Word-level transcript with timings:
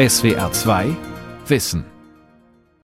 SWR 0.00 0.50
2 0.50 0.96
Wissen. 1.46 1.84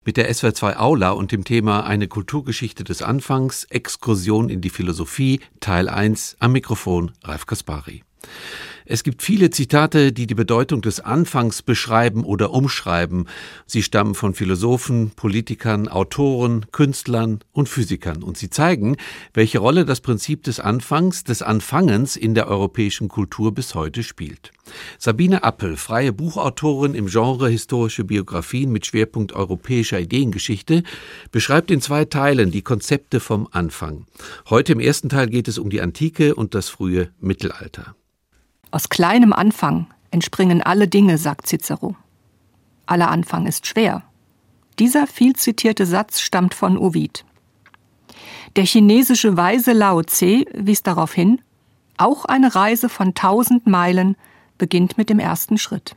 Mit 0.03 0.17
der 0.17 0.33
SWR 0.33 0.55
2 0.55 0.77
Aula 0.77 1.11
und 1.11 1.31
dem 1.31 1.43
Thema 1.43 1.85
Eine 1.85 2.07
Kulturgeschichte 2.07 2.83
des 2.83 3.03
Anfangs, 3.03 3.65
Exkursion 3.65 4.49
in 4.49 4.61
die 4.61 4.71
Philosophie, 4.71 5.39
Teil 5.59 5.89
1, 5.89 6.37
am 6.39 6.53
Mikrofon 6.53 7.11
Ralf 7.23 7.45
Kaspari. 7.45 8.03
Es 8.85 9.03
gibt 9.03 9.23
viele 9.23 9.49
Zitate, 9.49 10.11
die 10.11 10.27
die 10.27 10.35
Bedeutung 10.35 10.81
des 10.81 10.99
Anfangs 10.99 11.61
beschreiben 11.61 12.23
oder 12.23 12.51
umschreiben. 12.51 13.27
Sie 13.65 13.81
stammen 13.81 14.13
von 14.15 14.33
Philosophen, 14.33 15.11
Politikern, 15.15 15.87
Autoren, 15.87 16.65
Künstlern 16.71 17.39
und 17.51 17.69
Physikern 17.69 18.23
und 18.23 18.37
sie 18.37 18.49
zeigen, 18.49 18.97
welche 19.33 19.59
Rolle 19.59 19.85
das 19.85 20.01
Prinzip 20.01 20.43
des 20.43 20.59
Anfangs, 20.59 21.23
des 21.23 21.41
Anfangens 21.41 22.15
in 22.15 22.35
der 22.35 22.47
europäischen 22.47 23.07
Kultur 23.07 23.53
bis 23.53 23.73
heute 23.75 24.03
spielt. 24.03 24.51
Sabine 24.97 25.43
Appel, 25.43 25.75
freie 25.77 26.13
Buchautorin 26.13 26.93
im 26.93 27.07
Genre 27.07 27.49
historische 27.49 28.03
Biografien 28.03 28.71
mit 28.71 28.85
Schwerpunkt 28.85 29.33
europäischer 29.33 29.99
Ideengeschichte, 29.99 30.83
beschreibt 31.31 31.71
in 31.71 31.81
zwei 31.81 32.05
Teilen 32.05 32.51
die 32.51 32.61
Konzepte 32.61 33.19
vom 33.19 33.47
Anfang. 33.51 34.05
Heute 34.49 34.73
im 34.73 34.79
ersten 34.79 35.09
Teil 35.09 35.27
geht 35.27 35.47
es 35.47 35.57
um 35.57 35.69
die 35.69 35.81
Antike 35.81 36.35
und 36.35 36.55
das 36.55 36.69
frühe 36.69 37.11
Mittelalter. 37.19 37.95
Aus 38.73 38.89
kleinem 38.89 39.33
Anfang 39.33 39.85
entspringen 40.09 40.63
alle 40.63 40.87
Dinge, 40.87 41.19
sagt 41.19 41.45
Cicero. 41.45 41.95
Aller 42.87 43.11
Anfang 43.11 43.45
ist 43.45 43.67
schwer. 43.67 44.01
Dieser 44.79 45.05
viel 45.05 45.35
zitierte 45.35 45.85
Satz 45.85 46.21
stammt 46.21 46.55
von 46.55 46.79
Ovid. 46.79 47.23
Der 48.55 48.65
chinesische 48.65 49.37
Weise 49.37 49.73
Lao 49.73 50.01
Tse 50.01 50.45
wies 50.55 50.81
darauf 50.81 51.13
hin, 51.13 51.39
auch 51.97 52.25
eine 52.25 52.55
Reise 52.55 52.89
von 52.89 53.13
tausend 53.13 53.67
Meilen 53.67 54.15
beginnt 54.57 54.97
mit 54.97 55.11
dem 55.11 55.19
ersten 55.19 55.59
Schritt. 55.59 55.95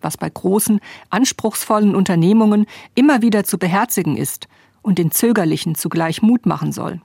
Was 0.00 0.16
bei 0.16 0.30
großen, 0.30 0.80
anspruchsvollen 1.10 1.94
Unternehmungen 1.94 2.64
immer 2.94 3.20
wieder 3.20 3.44
zu 3.44 3.58
beherzigen 3.58 4.16
ist 4.16 4.48
und 4.80 4.96
den 4.96 5.10
Zögerlichen 5.10 5.74
zugleich 5.74 6.22
Mut 6.22 6.46
machen 6.46 6.72
soll. 6.72 7.02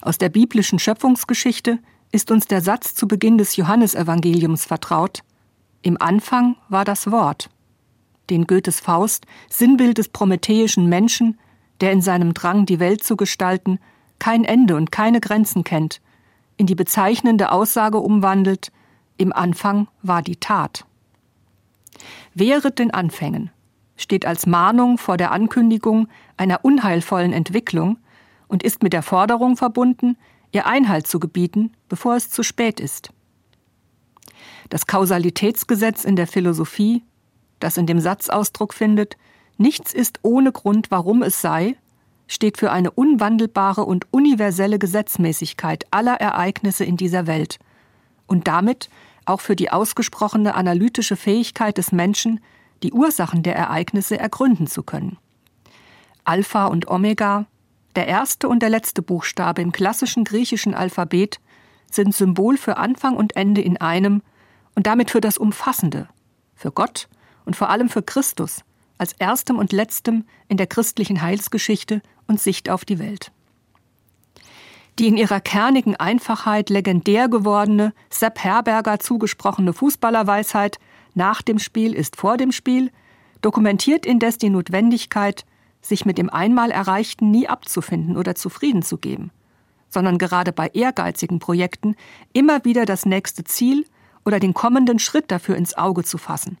Aus 0.00 0.16
der 0.16 0.30
biblischen 0.30 0.78
Schöpfungsgeschichte 0.78 1.80
ist 2.12 2.30
uns 2.30 2.46
der 2.46 2.60
Satz 2.60 2.94
zu 2.94 3.06
Beginn 3.06 3.38
des 3.38 3.56
Johannesevangeliums 3.56 4.64
vertraut. 4.64 5.20
Im 5.82 6.00
Anfang 6.00 6.56
war 6.68 6.84
das 6.84 7.10
Wort, 7.10 7.50
den 8.28 8.46
Goethes 8.46 8.80
Faust, 8.80 9.26
Sinnbild 9.48 9.98
des 9.98 10.08
prometheischen 10.08 10.88
Menschen, 10.88 11.38
der 11.80 11.92
in 11.92 12.02
seinem 12.02 12.34
Drang, 12.34 12.66
die 12.66 12.80
Welt 12.80 13.02
zu 13.02 13.16
gestalten, 13.16 13.78
kein 14.18 14.44
Ende 14.44 14.76
und 14.76 14.92
keine 14.92 15.20
Grenzen 15.20 15.64
kennt, 15.64 16.00
in 16.56 16.66
die 16.66 16.74
bezeichnende 16.74 17.52
Aussage 17.52 17.98
umwandelt, 17.98 18.70
im 19.16 19.32
Anfang 19.32 19.88
war 20.02 20.22
die 20.22 20.36
Tat. 20.36 20.84
Wehret 22.34 22.78
den 22.78 22.90
Anfängen 22.90 23.50
steht 23.96 24.24
als 24.26 24.46
Mahnung 24.46 24.98
vor 24.98 25.16
der 25.16 25.30
Ankündigung 25.30 26.08
einer 26.36 26.64
unheilvollen 26.64 27.32
Entwicklung 27.32 27.98
und 28.48 28.62
ist 28.62 28.82
mit 28.82 28.92
der 28.92 29.02
Forderung 29.02 29.56
verbunden, 29.56 30.16
ihr 30.52 30.66
Einhalt 30.66 31.06
zu 31.06 31.20
gebieten, 31.20 31.72
bevor 31.88 32.16
es 32.16 32.30
zu 32.30 32.42
spät 32.42 32.80
ist. 32.80 33.10
Das 34.68 34.86
Kausalitätsgesetz 34.86 36.04
in 36.04 36.16
der 36.16 36.26
Philosophie, 36.26 37.02
das 37.58 37.76
in 37.76 37.86
dem 37.86 38.00
Satz 38.00 38.28
Ausdruck 38.28 38.74
findet, 38.74 39.16
nichts 39.58 39.92
ist 39.92 40.20
ohne 40.22 40.52
Grund, 40.52 40.90
warum 40.90 41.22
es 41.22 41.40
sei, 41.40 41.76
steht 42.28 42.58
für 42.58 42.70
eine 42.70 42.90
unwandelbare 42.92 43.84
und 43.84 44.06
universelle 44.12 44.78
Gesetzmäßigkeit 44.78 45.84
aller 45.90 46.14
Ereignisse 46.14 46.84
in 46.84 46.96
dieser 46.96 47.26
Welt 47.26 47.58
und 48.26 48.46
damit 48.46 48.88
auch 49.26 49.40
für 49.40 49.56
die 49.56 49.70
ausgesprochene 49.70 50.54
analytische 50.54 51.16
Fähigkeit 51.16 51.76
des 51.76 51.92
Menschen, 51.92 52.40
die 52.82 52.92
Ursachen 52.92 53.42
der 53.42 53.56
Ereignisse 53.56 54.18
ergründen 54.18 54.66
zu 54.66 54.82
können. 54.82 55.18
Alpha 56.24 56.66
und 56.66 56.88
Omega, 56.88 57.46
der 57.96 58.06
erste 58.06 58.48
und 58.48 58.60
der 58.60 58.70
letzte 58.70 59.02
Buchstabe 59.02 59.62
im 59.62 59.72
klassischen 59.72 60.24
griechischen 60.24 60.74
Alphabet 60.74 61.40
sind 61.90 62.14
Symbol 62.14 62.56
für 62.56 62.76
Anfang 62.76 63.16
und 63.16 63.36
Ende 63.36 63.60
in 63.60 63.76
einem 63.76 64.22
und 64.74 64.86
damit 64.86 65.10
für 65.10 65.20
das 65.20 65.38
Umfassende, 65.38 66.08
für 66.54 66.70
Gott 66.70 67.08
und 67.44 67.56
vor 67.56 67.70
allem 67.70 67.88
für 67.88 68.02
Christus 68.02 68.62
als 68.98 69.14
erstem 69.14 69.58
und 69.58 69.72
letztem 69.72 70.24
in 70.48 70.56
der 70.56 70.66
christlichen 70.66 71.22
Heilsgeschichte 71.22 72.02
und 72.26 72.40
Sicht 72.40 72.68
auf 72.68 72.84
die 72.84 72.98
Welt. 72.98 73.32
Die 74.98 75.08
in 75.08 75.16
ihrer 75.16 75.40
kernigen 75.40 75.96
Einfachheit 75.96 76.68
legendär 76.68 77.28
gewordene, 77.28 77.94
Sepp 78.10 78.44
Herberger 78.44 79.00
zugesprochene 79.00 79.72
Fußballerweisheit 79.72 80.78
nach 81.14 81.42
dem 81.42 81.58
Spiel 81.58 81.94
ist 81.94 82.16
vor 82.16 82.36
dem 82.36 82.52
Spiel 82.52 82.90
dokumentiert 83.40 84.04
indes 84.04 84.36
die 84.36 84.50
Notwendigkeit, 84.50 85.44
sich 85.80 86.04
mit 86.04 86.18
dem 86.18 86.30
einmal 86.30 86.70
Erreichten 86.70 87.30
nie 87.30 87.48
abzufinden 87.48 88.16
oder 88.16 88.34
zufrieden 88.34 88.82
zu 88.82 88.98
geben, 88.98 89.30
sondern 89.88 90.18
gerade 90.18 90.52
bei 90.52 90.68
ehrgeizigen 90.68 91.38
Projekten 91.38 91.96
immer 92.32 92.64
wieder 92.64 92.84
das 92.84 93.06
nächste 93.06 93.44
Ziel 93.44 93.86
oder 94.24 94.38
den 94.38 94.54
kommenden 94.54 94.98
Schritt 94.98 95.30
dafür 95.30 95.56
ins 95.56 95.76
Auge 95.76 96.04
zu 96.04 96.18
fassen, 96.18 96.58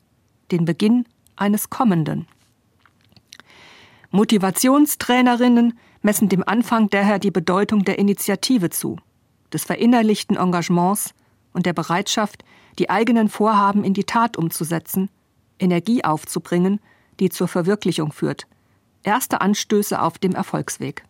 den 0.50 0.64
Beginn 0.64 1.04
eines 1.36 1.70
kommenden. 1.70 2.26
Motivationstrainerinnen 4.10 5.78
messen 6.02 6.28
dem 6.28 6.42
Anfang 6.46 6.88
daher 6.88 7.18
die 7.18 7.30
Bedeutung 7.30 7.84
der 7.84 7.98
Initiative 7.98 8.70
zu, 8.70 8.96
des 9.52 9.64
verinnerlichten 9.64 10.36
Engagements 10.36 11.14
und 11.52 11.66
der 11.66 11.74
Bereitschaft, 11.74 12.42
die 12.78 12.88
eigenen 12.88 13.28
Vorhaben 13.28 13.84
in 13.84 13.94
die 13.94 14.04
Tat 14.04 14.36
umzusetzen, 14.36 15.10
Energie 15.58 16.02
aufzubringen, 16.02 16.80
die 17.20 17.28
zur 17.28 17.48
Verwirklichung 17.48 18.12
führt– 18.12 18.46
erste 19.02 19.40
Anstöße 19.40 20.00
auf 20.00 20.18
dem 20.18 20.34
Erfolgsweg. 20.34 21.04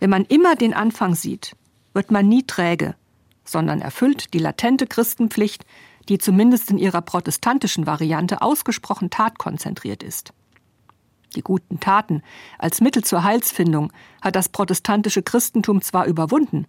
Wenn 0.00 0.10
man 0.10 0.24
immer 0.24 0.54
den 0.54 0.74
Anfang 0.74 1.14
sieht, 1.14 1.56
wird 1.92 2.10
man 2.10 2.28
nie 2.28 2.44
träge, 2.44 2.94
sondern 3.44 3.80
erfüllt 3.80 4.34
die 4.34 4.38
latente 4.38 4.86
Christenpflicht, 4.86 5.64
die 6.08 6.18
zumindest 6.18 6.70
in 6.70 6.78
ihrer 6.78 7.02
protestantischen 7.02 7.86
Variante 7.86 8.40
ausgesprochen 8.40 9.10
tatkonzentriert 9.10 10.02
ist. 10.02 10.32
Die 11.34 11.42
guten 11.42 11.80
Taten 11.80 12.22
als 12.58 12.80
Mittel 12.80 13.04
zur 13.04 13.22
Heilsfindung 13.22 13.92
hat 14.22 14.36
das 14.36 14.48
protestantische 14.48 15.22
Christentum 15.22 15.82
zwar 15.82 16.06
überwunden, 16.06 16.66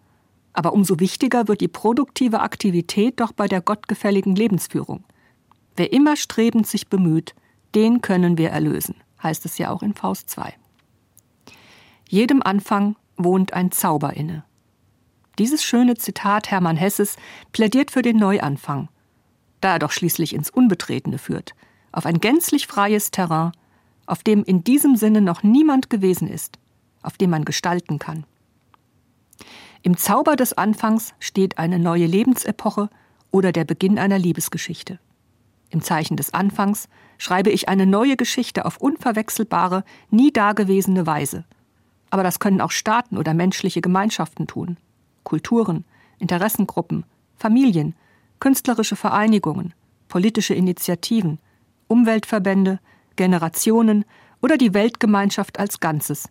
aber 0.52 0.74
umso 0.74 1.00
wichtiger 1.00 1.48
wird 1.48 1.62
die 1.62 1.68
produktive 1.68 2.42
Aktivität 2.42 3.20
doch 3.20 3.32
bei 3.32 3.48
der 3.48 3.62
gottgefälligen 3.62 4.36
Lebensführung. 4.36 5.06
Wer 5.78 5.94
immer 5.94 6.18
strebend 6.18 6.68
sich 6.68 6.88
bemüht, 6.90 7.36
den 7.76 8.02
können 8.02 8.38
wir 8.38 8.50
erlösen 8.50 8.96
heißt 9.22 9.46
es 9.46 9.57
ja 9.57 9.69
auch 9.69 9.81
in 9.81 9.94
Faust 9.94 10.30
2. 10.30 10.53
Jedem 12.07 12.41
Anfang 12.41 12.96
wohnt 13.18 13.53
ein 13.53 13.72
Zauber 13.72 14.16
inne. 14.16 14.44
Dieses 15.38 15.63
schöne 15.63 15.96
Zitat 15.96 16.52
Hermann 16.52 16.75
Hesses 16.75 17.16
plädiert 17.52 17.91
für 17.91 18.02
den 18.02 18.18
Neuanfang, 18.18 18.90
da 19.62 19.74
er 19.74 19.79
doch 19.79 19.91
schließlich 19.91 20.34
ins 20.34 20.50
Unbetretene 20.50 21.18
führt, 21.18 21.53
auf 21.91 22.06
ein 22.06 22.19
gänzlich 22.19 22.68
freies 22.68 23.12
Terrain, 23.12 23.52
auf 24.06 24.24
dem 24.24 24.44
in 24.44 24.63
diesem 24.63 24.96
Sinne 24.96 25.22
noch 25.22 25.44
niemand 25.44 25.90
gewesen 25.90 26.28
ist, 26.28 26.59
auf 27.02 27.18
dem 27.18 27.29
man 27.29 27.46
gestalten 27.46 28.00
kann. 28.00 28.25
Im 29.81 29.96
Zauber 29.96 30.35
des 30.35 30.53
Anfangs 30.53 31.13
steht 31.19 31.58
eine 31.58 31.79
neue 31.79 32.06
Lebensepoche 32.06 32.90
oder 33.31 33.52
der 33.52 33.63
Beginn 33.63 33.97
einer 33.97 34.19
Liebesgeschichte. 34.19 35.00
Im 35.69 35.81
Zeichen 35.81 36.18
des 36.18 36.34
Anfangs 36.34 36.90
schreibe 37.18 37.52
ich 37.52 37.69
eine 37.69 37.85
neue 37.85 38.16
Geschichte 38.16 38.66
auf 38.66 38.78
unverwechselbare, 38.78 39.84
nie 40.09 40.31
dagewesene 40.31 41.06
Weise. 41.06 41.46
Aber 42.09 42.24
das 42.24 42.40
können 42.40 42.62
auch 42.62 42.72
Staaten 42.72 43.18
oder 43.18 43.34
menschliche 43.34 43.81
Gemeinschaften 43.81 44.47
tun. 44.47 44.78
Kulturen, 45.24 45.85
Interessengruppen, 46.18 47.06
Familien, 47.38 47.96
künstlerische 48.40 48.96
Vereinigungen, 48.96 49.74
politische 50.08 50.56
Initiativen, 50.56 51.40
Umweltverbände, 51.88 52.79
Generationen 53.16 54.05
oder 54.41 54.58
die 54.58 54.73
Weltgemeinschaft 54.73 55.59
als 55.59 55.79
Ganzes, 55.79 56.29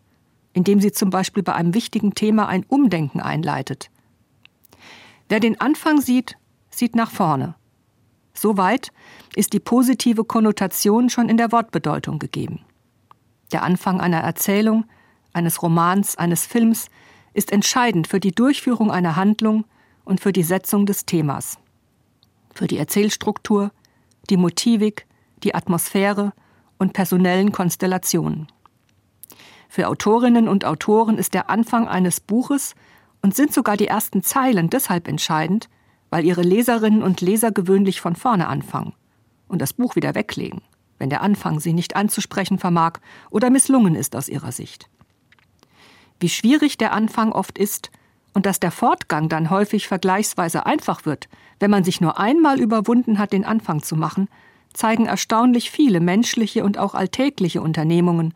indem 0.52 0.80
sie 0.80 0.92
zum 0.92 1.10
Beispiel 1.10 1.42
bei 1.42 1.54
einem 1.54 1.74
wichtigen 1.74 2.14
Thema 2.14 2.48
ein 2.48 2.64
Umdenken 2.66 3.20
einleitet. 3.20 3.90
Wer 5.28 5.40
den 5.40 5.60
Anfang 5.60 6.00
sieht, 6.00 6.36
sieht 6.70 6.96
nach 6.96 7.10
vorne. 7.10 7.54
Soweit 8.40 8.92
ist 9.34 9.52
die 9.52 9.60
positive 9.60 10.24
Konnotation 10.24 11.10
schon 11.10 11.28
in 11.28 11.36
der 11.36 11.50
Wortbedeutung 11.50 12.18
gegeben. 12.18 12.60
Der 13.52 13.62
Anfang 13.62 14.00
einer 14.00 14.20
Erzählung, 14.20 14.84
eines 15.32 15.62
Romans, 15.62 16.16
eines 16.16 16.46
Films 16.46 16.88
ist 17.34 17.50
entscheidend 17.50 18.06
für 18.06 18.20
die 18.20 18.32
Durchführung 18.32 18.90
einer 18.90 19.16
Handlung 19.16 19.64
und 20.04 20.20
für 20.20 20.32
die 20.32 20.42
Setzung 20.42 20.86
des 20.86 21.04
Themas. 21.04 21.58
Für 22.54 22.66
die 22.66 22.78
Erzählstruktur, 22.78 23.72
die 24.30 24.36
Motivik, 24.36 25.06
die 25.42 25.54
Atmosphäre 25.54 26.32
und 26.78 26.92
personellen 26.92 27.52
Konstellationen. 27.52 28.46
Für 29.68 29.88
Autorinnen 29.88 30.48
und 30.48 30.64
Autoren 30.64 31.18
ist 31.18 31.34
der 31.34 31.50
Anfang 31.50 31.88
eines 31.88 32.20
Buches 32.20 32.74
und 33.20 33.34
sind 33.34 33.52
sogar 33.52 33.76
die 33.76 33.88
ersten 33.88 34.22
Zeilen 34.22 34.70
deshalb 34.70 35.08
entscheidend, 35.08 35.68
weil 36.10 36.24
ihre 36.24 36.42
Leserinnen 36.42 37.02
und 37.02 37.20
Leser 37.20 37.50
gewöhnlich 37.50 38.00
von 38.00 38.16
vorne 38.16 38.48
anfangen 38.48 38.94
und 39.48 39.60
das 39.60 39.72
Buch 39.72 39.96
wieder 39.96 40.14
weglegen, 40.14 40.62
wenn 40.98 41.10
der 41.10 41.22
Anfang 41.22 41.60
sie 41.60 41.72
nicht 41.72 41.96
anzusprechen 41.96 42.58
vermag 42.58 42.94
oder 43.30 43.50
misslungen 43.50 43.94
ist 43.94 44.16
aus 44.16 44.28
ihrer 44.28 44.52
Sicht. 44.52 44.88
Wie 46.20 46.28
schwierig 46.28 46.78
der 46.78 46.92
Anfang 46.92 47.32
oft 47.32 47.58
ist 47.58 47.90
und 48.34 48.46
dass 48.46 48.60
der 48.60 48.70
Fortgang 48.70 49.28
dann 49.28 49.50
häufig 49.50 49.88
vergleichsweise 49.88 50.66
einfach 50.66 51.06
wird, 51.06 51.28
wenn 51.60 51.70
man 51.70 51.84
sich 51.84 52.00
nur 52.00 52.18
einmal 52.18 52.60
überwunden 52.60 53.18
hat, 53.18 53.32
den 53.32 53.44
Anfang 53.44 53.82
zu 53.82 53.96
machen, 53.96 54.28
zeigen 54.72 55.06
erstaunlich 55.06 55.70
viele 55.70 56.00
menschliche 56.00 56.64
und 56.64 56.78
auch 56.78 56.94
alltägliche 56.94 57.62
Unternehmungen, 57.62 58.34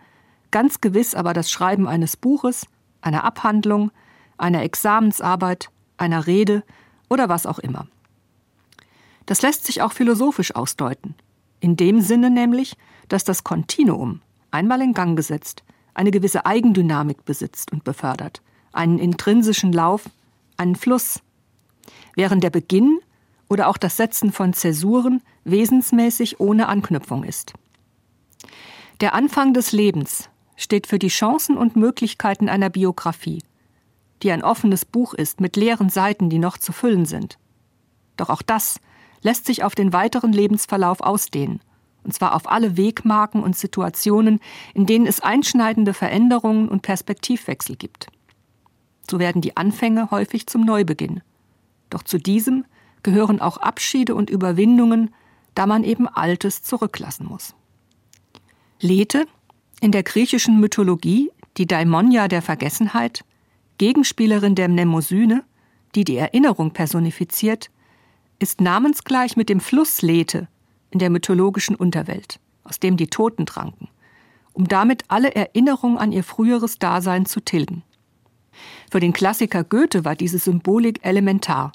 ganz 0.50 0.80
gewiss 0.80 1.14
aber 1.14 1.34
das 1.34 1.50
Schreiben 1.50 1.86
eines 1.86 2.16
Buches, 2.16 2.66
einer 3.00 3.24
Abhandlung, 3.24 3.90
einer 4.38 4.62
Examensarbeit, 4.62 5.70
einer 5.98 6.26
Rede 6.26 6.64
oder 7.12 7.28
was 7.28 7.44
auch 7.44 7.58
immer. 7.58 7.86
Das 9.26 9.42
lässt 9.42 9.66
sich 9.66 9.82
auch 9.82 9.92
philosophisch 9.92 10.54
ausdeuten, 10.56 11.14
in 11.60 11.76
dem 11.76 12.00
Sinne 12.00 12.30
nämlich, 12.30 12.74
dass 13.08 13.22
das 13.22 13.44
Kontinuum, 13.44 14.22
einmal 14.50 14.80
in 14.80 14.94
Gang 14.94 15.14
gesetzt, 15.14 15.62
eine 15.92 16.10
gewisse 16.10 16.46
Eigendynamik 16.46 17.26
besitzt 17.26 17.70
und 17.70 17.84
befördert, 17.84 18.40
einen 18.72 18.98
intrinsischen 18.98 19.72
Lauf, 19.72 20.08
einen 20.56 20.74
Fluss, 20.74 21.20
während 22.16 22.42
der 22.42 22.50
Beginn 22.50 22.98
oder 23.50 23.68
auch 23.68 23.76
das 23.76 23.98
Setzen 23.98 24.32
von 24.32 24.54
Zäsuren 24.54 25.20
wesensmäßig 25.44 26.40
ohne 26.40 26.66
Anknüpfung 26.66 27.24
ist. 27.24 27.52
Der 29.02 29.14
Anfang 29.14 29.52
des 29.52 29.72
Lebens 29.72 30.30
steht 30.56 30.86
für 30.86 30.98
die 30.98 31.08
Chancen 31.08 31.58
und 31.58 31.76
Möglichkeiten 31.76 32.48
einer 32.48 32.70
Biografie, 32.70 33.42
die 34.22 34.32
ein 34.32 34.44
offenes 34.44 34.84
Buch 34.84 35.14
ist 35.14 35.40
mit 35.40 35.56
leeren 35.56 35.88
Seiten, 35.88 36.30
die 36.30 36.38
noch 36.38 36.58
zu 36.58 36.72
füllen 36.72 37.06
sind. 37.06 37.38
Doch 38.16 38.30
auch 38.30 38.42
das 38.42 38.78
lässt 39.22 39.46
sich 39.46 39.64
auf 39.64 39.74
den 39.74 39.92
weiteren 39.92 40.32
Lebensverlauf 40.32 41.00
ausdehnen, 41.00 41.60
und 42.04 42.14
zwar 42.14 42.34
auf 42.34 42.50
alle 42.50 42.76
Wegmarken 42.76 43.42
und 43.42 43.56
Situationen, 43.56 44.40
in 44.74 44.86
denen 44.86 45.06
es 45.06 45.20
einschneidende 45.20 45.94
Veränderungen 45.94 46.68
und 46.68 46.82
Perspektivwechsel 46.82 47.76
gibt. 47.76 48.08
So 49.08 49.18
werden 49.18 49.42
die 49.42 49.56
Anfänge 49.56 50.10
häufig 50.10 50.46
zum 50.46 50.64
Neubeginn. 50.64 51.22
Doch 51.90 52.02
zu 52.02 52.18
diesem 52.18 52.64
gehören 53.02 53.40
auch 53.40 53.56
Abschiede 53.56 54.14
und 54.14 54.30
Überwindungen, 54.30 55.14
da 55.54 55.66
man 55.66 55.84
eben 55.84 56.08
Altes 56.08 56.62
zurücklassen 56.62 57.26
muss. 57.26 57.54
Lethe, 58.80 59.26
in 59.80 59.92
der 59.92 60.02
griechischen 60.02 60.60
Mythologie 60.60 61.30
die 61.56 61.66
Daimonia 61.66 62.28
der 62.28 62.42
Vergessenheit, 62.42 63.24
Gegenspielerin 63.78 64.54
der 64.54 64.68
Mnemosyne, 64.68 65.44
die 65.94 66.04
die 66.04 66.16
Erinnerung 66.16 66.72
personifiziert, 66.72 67.70
ist 68.38 68.60
namensgleich 68.60 69.36
mit 69.36 69.48
dem 69.48 69.60
Fluss 69.60 70.02
Lethe 70.02 70.48
in 70.90 70.98
der 70.98 71.10
mythologischen 71.10 71.76
Unterwelt, 71.76 72.40
aus 72.64 72.80
dem 72.80 72.96
die 72.96 73.06
Toten 73.06 73.46
tranken, 73.46 73.88
um 74.52 74.68
damit 74.68 75.04
alle 75.08 75.34
Erinnerung 75.34 75.98
an 75.98 76.12
ihr 76.12 76.24
früheres 76.24 76.78
Dasein 76.78 77.26
zu 77.26 77.40
tilgen. 77.40 77.82
Für 78.90 79.00
den 79.00 79.12
Klassiker 79.12 79.64
Goethe 79.64 80.04
war 80.04 80.14
diese 80.14 80.38
Symbolik 80.38 81.00
elementar. 81.02 81.72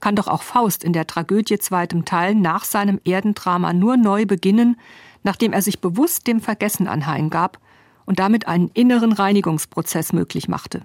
Kann 0.00 0.16
doch 0.16 0.28
auch 0.28 0.42
Faust 0.42 0.84
in 0.84 0.92
der 0.92 1.06
Tragödie 1.06 1.58
zweitem 1.58 2.04
Teil 2.04 2.34
nach 2.34 2.64
seinem 2.64 3.00
Erdendrama 3.04 3.72
nur 3.72 3.96
neu 3.96 4.26
beginnen, 4.26 4.78
nachdem 5.22 5.52
er 5.52 5.62
sich 5.62 5.80
bewusst 5.80 6.26
dem 6.26 6.40
Vergessen 6.40 6.86
anheimgab 6.86 7.58
und 8.04 8.18
damit 8.18 8.46
einen 8.46 8.68
inneren 8.74 9.12
Reinigungsprozess 9.12 10.12
möglich 10.12 10.48
machte. 10.48 10.82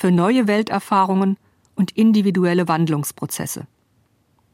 Für 0.00 0.10
neue 0.10 0.48
Welterfahrungen 0.48 1.36
und 1.74 1.90
individuelle 1.90 2.68
Wandlungsprozesse. 2.68 3.66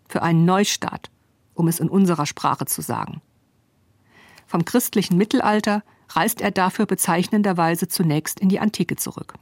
Für 0.08 0.22
einen 0.22 0.44
Neustart, 0.44 1.08
um 1.54 1.68
es 1.68 1.78
in 1.78 1.88
unserer 1.88 2.26
Sprache 2.26 2.66
zu 2.66 2.82
sagen. 2.82 3.22
Vom 4.48 4.64
christlichen 4.64 5.16
Mittelalter 5.16 5.84
reist 6.08 6.40
er 6.40 6.50
dafür 6.50 6.86
bezeichnenderweise 6.86 7.86
zunächst 7.86 8.40
in 8.40 8.48
die 8.48 8.58
Antike 8.58 8.96
zurück. 8.96 9.34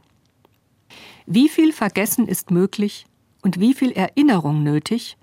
Wie 1.24 1.48
viel 1.48 1.72
Vergessen 1.72 2.28
ist 2.28 2.50
möglich 2.50 3.06
und 3.40 3.58
wie 3.58 3.72
viel 3.72 3.92
Erinnerung 3.92 4.62
nötig, 4.62 5.16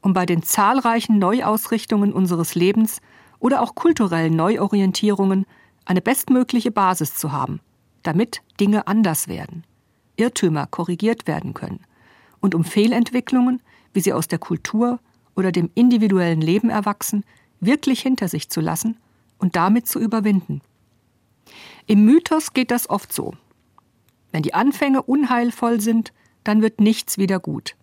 um 0.00 0.14
bei 0.14 0.26
den 0.26 0.42
zahlreichen 0.42 1.20
Neuausrichtungen 1.20 2.12
unseres 2.12 2.56
Lebens 2.56 3.00
oder 3.38 3.62
auch 3.62 3.76
kulturellen 3.76 4.34
Neuorientierungen 4.34 5.46
eine 5.84 6.00
bestmögliche 6.00 6.72
Basis 6.72 7.14
zu 7.14 7.30
haben, 7.30 7.60
damit 8.02 8.42
Dinge 8.58 8.88
anders 8.88 9.28
werden, 9.28 9.62
Irrtümer 10.16 10.66
korrigiert 10.66 11.26
werden 11.26 11.54
können 11.54 11.80
und 12.40 12.54
um 12.54 12.64
Fehlentwicklungen, 12.64 13.62
wie 13.92 14.00
sie 14.00 14.12
aus 14.12 14.28
der 14.28 14.38
Kultur 14.38 15.00
oder 15.34 15.52
dem 15.52 15.70
individuellen 15.74 16.40
Leben 16.40 16.70
erwachsen, 16.70 17.24
wirklich 17.60 18.00
hinter 18.00 18.28
sich 18.28 18.50
zu 18.50 18.60
lassen 18.60 18.98
und 19.38 19.56
damit 19.56 19.88
zu 19.88 19.98
überwinden. 19.98 20.60
Im 21.86 22.04
Mythos 22.04 22.52
geht 22.52 22.70
das 22.70 22.88
oft 22.88 23.12
so. 23.12 23.34
Wenn 24.32 24.42
die 24.42 24.54
Anfänge 24.54 25.02
unheilvoll 25.02 25.80
sind, 25.80 26.12
dann 26.44 26.62
wird 26.62 26.80
nichts 26.80 27.18
wieder 27.18 27.38
gut. 27.38 27.76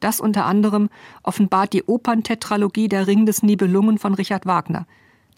Das 0.00 0.20
unter 0.20 0.44
anderem 0.46 0.90
offenbart 1.22 1.72
die 1.72 1.84
Operntetralogie 1.84 2.88
Der 2.88 3.06
Ring 3.06 3.26
des 3.26 3.42
Nibelungen 3.42 3.98
von 3.98 4.14
Richard 4.14 4.46
Wagner, 4.46 4.86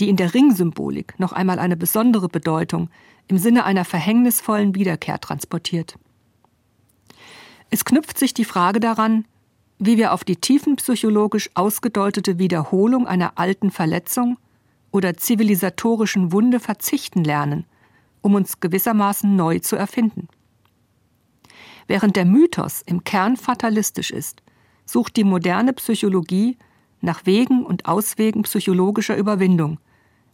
die 0.01 0.09
in 0.09 0.17
der 0.17 0.35
Ringsymbolik 0.35 1.19
noch 1.19 1.33
einmal 1.33 1.59
eine 1.59 1.77
besondere 1.77 2.29
Bedeutung 2.29 2.91
im 3.29 3.39
Sinne 3.39 3.65
einer 3.65 3.85
verhängnisvollen 3.85 4.75
Wiederkehr 4.75 5.21
transportiert. 5.21 5.97
Es 7.71 7.85
knüpft 7.85 8.19
sich 8.19 8.35
die 8.35 8.45
Frage 8.45 8.81
daran, 8.81 9.25
wie 9.79 9.97
wir 9.97 10.13
auf 10.13 10.25
die 10.25 10.37
tiefenpsychologisch 10.37 11.51
ausgedeutete 11.55 12.39
Wiederholung 12.39 13.07
einer 13.07 13.39
alten 13.39 13.71
Verletzung 13.71 14.39
oder 14.91 15.17
zivilisatorischen 15.17 16.33
Wunde 16.33 16.61
verzichten 16.61 17.25
lernen 17.25 17.65
um 18.23 18.35
uns 18.35 18.61
gewissermaßen 18.61 19.35
neu 19.35 19.59
zu 19.59 19.77
erfinden. 19.77 20.29
Während 21.87 22.17
der 22.17 22.25
Mythos 22.25 22.83
im 22.83 23.05
Kern 23.05 23.37
fatalistisch 23.37 24.11
ist, 24.11 24.43
sucht 24.85 25.17
die 25.17 25.25
moderne 25.25 25.73
Psychologie 25.73 26.57
nach 27.01 27.27
Wegen 27.27 27.65
und 27.65 27.87
Auswegen 27.87 28.43
psychologischer 28.43 29.17
Überwindung 29.17 29.79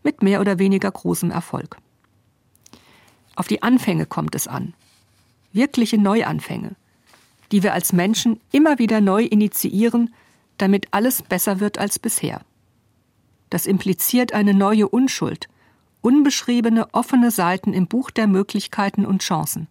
mit 0.03 0.23
mehr 0.23 0.41
oder 0.41 0.59
weniger 0.59 0.91
großem 0.91 1.31
Erfolg. 1.31 1.79
Auf 3.35 3.47
die 3.47 3.62
Anfänge 3.62 4.06
kommt 4.06 4.35
es 4.35 4.49
an, 4.49 4.75
wirkliche 5.53 5.99
Neuanfänge, 5.99 6.75
die 7.52 7.62
wir 7.62 7.72
als 7.72 7.93
Menschen 7.93 8.40
immer 8.52 8.78
wieder 8.78 9.00
neu 9.00 9.22
initiieren, 9.22 10.14
damit 10.58 10.88
alles 10.90 11.22
besser 11.22 11.60
wird 11.60 11.78
als 11.78 11.98
bisher. 11.98 12.40
Das 13.50 13.66
impliziert 13.66 14.32
eine 14.32 14.54
neue 14.54 14.88
Unschuld, 14.88 15.49
unbeschriebene, 16.00 16.92
offene 16.92 17.30
Seiten 17.30 17.73
im 17.73 17.87
Buch 17.87 18.11
der 18.11 18.26
Möglichkeiten 18.26 19.06
und 19.06 19.23
Chancen. 19.23 19.68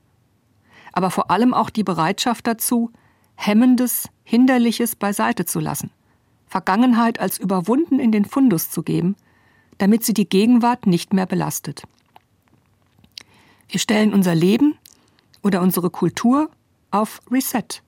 Aber 0.94 1.12
vor 1.12 1.30
allem 1.30 1.54
auch 1.54 1.70
die 1.70 1.84
Bereitschaft 1.84 2.48
dazu, 2.48 2.92
Hemmendes, 3.36 4.10
Hinderliches 4.24 4.96
beiseite 4.96 5.46
zu 5.46 5.60
lassen, 5.60 5.92
Vergangenheit 6.48 7.20
als 7.20 7.38
überwunden 7.38 8.00
in 8.00 8.12
den 8.12 8.26
Fundus 8.26 8.70
zu 8.70 8.82
geben, 8.82 9.16
damit 9.78 10.06
sie 10.06 10.14
die 10.14 10.30
Gegenwart 10.30 10.88
nicht 10.88 11.14
mehr 11.14 11.26
belastet. 11.26 11.84
Wir 13.68 13.80
stellen 13.80 14.14
unser 14.14 14.36
Leben 14.36 14.78
oder 15.44 15.62
unsere 15.62 15.90
Kultur 15.90 16.50
auf 16.96 17.22
Reset. 17.30 17.84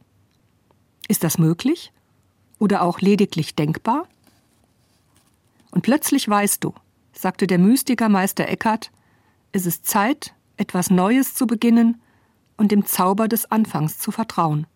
Ist 1.07 1.23
das 1.23 1.37
möglich 1.37 1.93
oder 2.59 2.81
auch 2.81 2.99
lediglich 2.99 3.55
denkbar? 3.55 4.05
Und 5.71 5.81
plötzlich 5.81 6.27
weißt 6.27 6.61
du, 6.61 6.73
sagte 7.13 7.47
der 7.47 7.57
Mystiker 7.57 8.09
Meister 8.09 8.49
Eckhart, 8.49 8.91
es 9.53 9.65
ist 9.65 9.87
Zeit, 9.87 10.33
etwas 10.57 10.89
Neues 10.89 11.35
zu 11.35 11.47
beginnen 11.47 12.01
und 12.57 12.73
dem 12.73 12.85
Zauber 12.85 13.29
des 13.29 13.49
Anfangs 13.49 13.97
zu 13.97 14.11
vertrauen. 14.11 14.67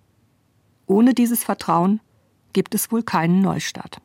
Ohne 0.85 1.13
dieses 1.13 1.43
Vertrauen 1.43 1.99
gibt 2.53 2.73
es 2.73 2.89
wohl 2.89 3.03
keinen 3.03 3.41
Neustart. 3.41 3.99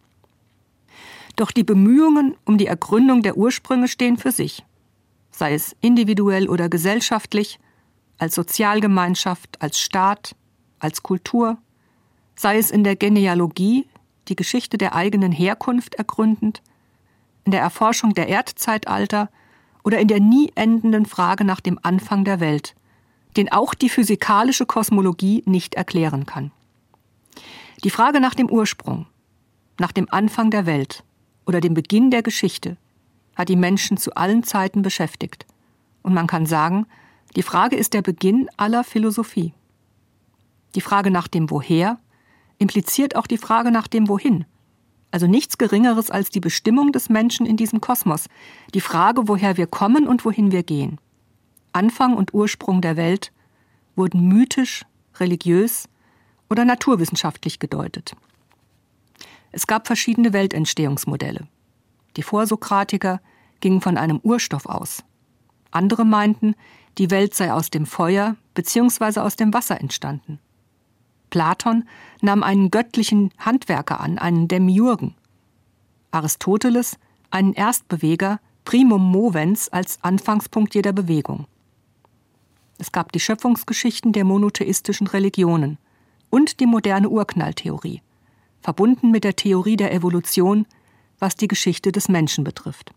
Doch 1.37 1.53
die 1.53 1.65
Bemühungen 1.65 2.37
um 2.45 2.59
die 2.59 2.67
Ergründung 2.67 3.23
der 3.23 3.37
Ursprünge 3.37 3.87
stehen 3.87 4.17
für 4.17 4.33
sich, 4.33 4.65
sei 5.31 5.55
es 5.55 5.77
individuell 5.81 6.49
oder 6.49 6.69
gesellschaftlich, 6.69 7.61
als 8.19 8.35
Sozialgemeinschaft, 8.35 9.61
als 9.61 9.81
Staat, 9.81 10.35
als 10.79 11.03
Kultur, 11.03 11.59
sei 12.35 12.59
es 12.59 12.71
in 12.71 12.85
der 12.85 12.97
Genealogie, 12.97 13.87
die 14.29 14.37
Geschichte 14.37 14.79
der 14.79 14.95
eigenen 14.95 15.33
Herkunft 15.33 15.95
ergründend, 15.95 16.63
in 17.45 17.53
der 17.53 17.61
Erforschung 17.61 18.15
der 18.15 18.29
Erdzeitalter 18.29 19.31
oder 19.85 20.01
in 20.01 20.09
der 20.09 20.21
nie 20.21 20.51
endenden 20.55 21.07
Frage 21.07 21.45
nach 21.45 21.61
dem 21.61 21.79
Anfang 21.83 22.25
der 22.25 22.41
Welt, 22.41 22.75
den 23.37 23.53
auch 23.53 23.75
die 23.75 23.89
physikalische 23.89 24.67
Kosmologie 24.67 25.43
nicht 25.47 25.75
erklären 25.75 26.27
kann. 26.27 26.51
Die 27.85 27.91
Frage 27.91 28.21
nach 28.21 28.35
dem 28.35 28.51
Ursprung, 28.51 29.07
nach 29.79 29.93
dem 29.93 30.09
Anfang 30.11 30.51
der 30.51 30.67
Welt 30.67 31.05
oder 31.47 31.61
dem 31.61 31.75
Beginn 31.75 32.11
der 32.11 32.23
Geschichte 32.23 32.77
hat 33.37 33.49
die 33.49 33.57
Menschen 33.57 33.97
zu 33.97 34.15
allen 34.15 34.43
Zeiten 34.43 34.83
beschäftigt. 34.83 35.47
Und 36.03 36.15
man 36.15 36.27
kann 36.27 36.47
sagen, 36.47 36.87
die 37.37 37.43
Frage 37.43 37.77
ist 37.77 37.93
der 37.93 38.01
Beginn 38.01 38.49
aller 38.57 38.83
Philosophie. 38.83 39.53
Die 40.75 40.81
Frage 40.81 41.11
nach 41.11 41.29
dem 41.29 41.51
Woher 41.51 41.99
impliziert 42.59 43.15
auch 43.15 43.27
die 43.27 43.37
Frage 43.37 43.71
nach 43.71 43.89
dem 43.89 44.09
Wohin 44.09 44.47
Also 45.11 45.27
nichts 45.27 45.59
Geringeres 45.59 46.11
als 46.11 46.31
die 46.31 46.41
Bestimmung 46.41 46.93
des 46.93 47.11
Menschen 47.11 47.45
in 47.45 47.59
diesem 47.59 47.83
Kosmos, 47.83 48.29
die 48.75 48.81
Frage, 48.81 49.29
woher 49.29 49.59
wir 49.59 49.67
kommen 49.67 50.09
und 50.09 50.25
wohin 50.25 50.51
wir 50.51 50.63
gehen. 50.63 50.99
Anfang 51.73 52.15
und 52.15 52.33
Ursprung 52.33 52.81
der 52.81 52.97
Welt 52.97 53.33
wurden 53.97 54.29
mythisch, 54.29 54.87
religiös 55.17 55.89
oder 56.49 56.65
naturwissenschaftlich 56.65 57.59
gedeutet. 57.59 58.17
Es 59.53 59.67
gab 59.67 59.87
verschiedene 59.87 60.33
Weltentstehungsmodelle. 60.33 61.47
Die 62.17 62.23
Vorsokratiker 62.23 63.21
gingen 63.61 63.83
von 63.83 63.99
einem 63.99 64.21
Urstoff 64.23 64.65
aus. 64.67 65.05
Andere 65.77 66.07
meinten, 66.07 66.55
die 66.97 67.11
Welt 67.11 67.35
sei 67.35 67.53
aus 67.53 67.69
dem 67.69 67.85
Feuer 67.85 68.37
bzw. 68.55 69.21
aus 69.21 69.37
dem 69.37 69.53
Wasser 69.53 69.79
entstanden. 69.79 70.39
Platon 71.29 71.85
nahm 72.23 72.43
einen 72.43 72.71
göttlichen 72.71 73.31
Handwerker 73.37 74.01
an, 74.01 74.17
einen 74.17 74.49
Demiurgen. 74.49 75.15
Aristoteles 76.13 76.97
einen 77.31 77.53
Erstbeweger, 77.53 78.41
primum 78.65 79.03
movens, 79.03 79.69
als 79.69 80.03
Anfangspunkt 80.03 80.75
jeder 80.75 80.95
Bewegung. 80.95 81.47
Es 82.79 82.91
gab 82.91 83.13
die 83.13 83.21
Schöpfungsgeschichten 83.21 84.15
der 84.15 84.25
monotheistischen 84.25 85.07
Religionen 85.07 85.77
und 86.31 86.61
die 86.61 86.67
moderne 86.67 87.11
Urknalltheorie, 87.11 88.01
verbunden 88.63 89.11
mit 89.11 89.25
der 89.25 89.37
Theorie 89.37 89.77
der 89.77 89.93
Evolution, 89.93 90.67
was 91.19 91.37
die 91.37 91.49
Geschichte 91.49 91.93
des 91.93 92.09
Menschen 92.09 92.45
betrifft. 92.45 92.95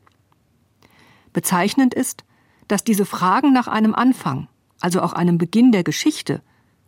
Bezeichnend 1.34 1.94
ist, 1.94 2.24
dass 2.70 2.84
diese 2.86 3.06
Fragen 3.06 3.52
nach 3.52 3.68
einem 3.68 3.94
Anfang, 3.94 4.48
also 4.80 5.02
auch 5.02 5.12
einem 5.12 5.38
Beginn 5.38 5.74
der 5.74 5.84
Geschichte 5.84 6.42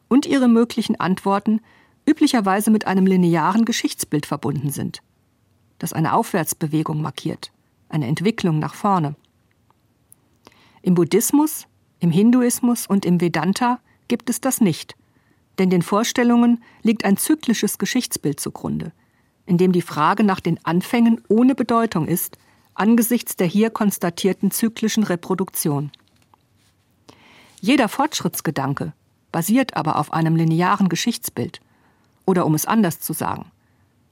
und 0.08 0.26
ihre 0.26 0.48
möglichen 0.48 0.98
Antworten 1.00 1.60
üblicherweise 2.08 2.72
mit 2.72 2.88
einem 2.88 3.06
linearen 3.06 3.66
Geschichtsbild 3.66 4.26
verbunden 4.26 4.70
sind, 4.70 5.02
das 5.80 5.92
eine 5.92 6.14
Aufwärtsbewegung 6.14 7.02
markiert, 7.02 7.52
eine 7.90 8.08
Entwicklung 8.08 8.60
nach 8.60 8.76
vorne. 8.76 9.16
Im 10.82 10.94
Buddhismus, 10.94 11.68
im 12.00 12.12
Hinduismus 12.12 12.88
und 12.88 13.06
im 13.06 13.20
Vedanta 13.20 13.80
gibt 14.08 14.30
es 14.30 14.40
das 14.40 14.62
nicht, 14.62 14.96
denn 15.58 15.70
den 15.72 15.82
Vorstellungen 15.82 16.64
liegt 16.84 17.06
ein 17.06 17.18
zyklisches 17.18 17.80
Geschichtsbild 17.80 18.40
zugrunde, 18.40 18.92
in 19.48 19.58
dem 19.58 19.72
die 19.72 19.82
Frage 19.82 20.24
nach 20.24 20.40
den 20.40 20.64
Anfängen 20.64 21.22
ohne 21.28 21.56
Bedeutung 21.56 22.08
ist, 22.08 22.38
angesichts 22.74 23.36
der 23.36 23.48
hier 23.48 23.70
konstatierten 23.70 24.52
zyklischen 24.52 25.04
Reproduktion. 25.04 25.92
Jeder 27.60 27.90
Fortschrittsgedanke 27.90 28.94
basiert 29.32 29.78
aber 29.78 29.98
auf 29.98 30.14
einem 30.14 30.36
linearen 30.36 30.90
Geschichtsbild. 30.90 31.62
Oder 32.26 32.46
um 32.46 32.56
es 32.56 32.66
anders 32.66 33.00
zu 33.00 33.14
sagen, 33.14 33.52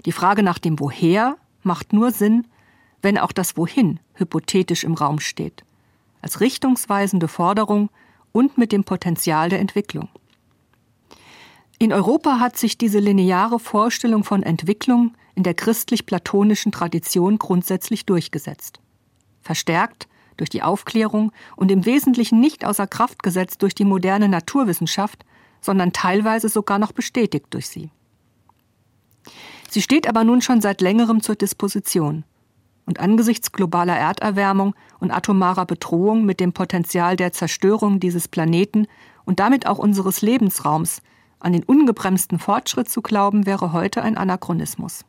die 0.06 0.12
Frage 0.12 0.44
nach 0.44 0.60
dem 0.60 0.80
Woher 0.80 1.38
macht 1.63 1.94
nur 1.94 2.12
Sinn, 2.12 2.48
wenn 3.01 3.18
auch 3.18 3.32
das 3.32 3.58
Wohin 3.58 4.00
hypothetisch 4.13 4.84
im 4.84 4.94
Raum 4.94 5.20
steht, 5.20 5.63
als 6.22 6.39
richtungsweisende 6.42 7.28
Forderung 7.28 7.89
und 8.32 8.58
mit 8.58 8.72
dem 8.72 8.84
Potenzial 8.84 9.50
der 9.50 9.60
Entwicklung. 9.60 10.10
In 11.81 11.93
Europa 11.93 12.41
hat 12.41 12.57
sich 12.57 12.77
diese 12.77 13.00
lineare 13.00 13.57
Vorstellung 13.57 14.25
von 14.25 14.43
Entwicklung 14.43 15.13
in 15.33 15.43
der 15.43 15.53
christlich-platonischen 15.53 16.74
Tradition 16.74 17.39
grundsätzlich 17.39 18.05
durchgesetzt. 18.05 18.81
Verstärkt 19.41 20.09
durch 20.36 20.50
die 20.50 20.62
Aufklärung 20.62 21.31
und 21.55 21.71
im 21.71 21.86
Wesentlichen 21.86 22.41
nicht 22.41 22.65
außer 22.65 22.86
Kraft 22.86 23.24
gesetzt 23.24 23.62
durch 23.62 23.74
die 23.75 23.86
moderne 23.86 24.27
Naturwissenschaft, 24.27 25.24
sondern 25.62 25.93
teilweise 25.93 26.50
sogar 26.50 26.79
noch 26.79 26.91
bestätigt 26.91 27.45
durch 27.51 27.69
sie. 27.69 27.91
Sie 29.69 29.81
steht 29.81 30.05
aber 30.09 30.25
nun 30.25 30.41
schon 30.41 30.59
seit 30.59 30.81
längerem 30.81 31.21
zur 31.21 31.36
Disposition. 31.36 32.25
Und 32.86 33.00
angesichts 33.00 33.53
globaler 33.53 33.95
Erderwärmung 33.95 34.75
und 35.00 35.12
atomarer 35.12 35.65
Bedrohung 35.65 36.25
mit 36.25 36.41
dem 36.41 36.51
Potenzial 36.51 37.15
der 37.15 37.31
Zerstörung 37.31 38.01
dieses 38.01 38.27
Planeten 38.27 38.88
und 39.24 39.39
damit 39.39 39.65
auch 39.65 39.77
unseres 39.77 40.21
Lebensraums 40.21 41.01
an 41.39 41.53
den 41.53 41.63
ungebremsten 41.63 42.39
Fortschritt 42.39 42.89
zu 42.89 43.01
glauben, 43.01 43.46
wäre 43.46 43.72
heute 43.74 44.01
ein 44.01 44.17
Anachronismus. 44.17 45.05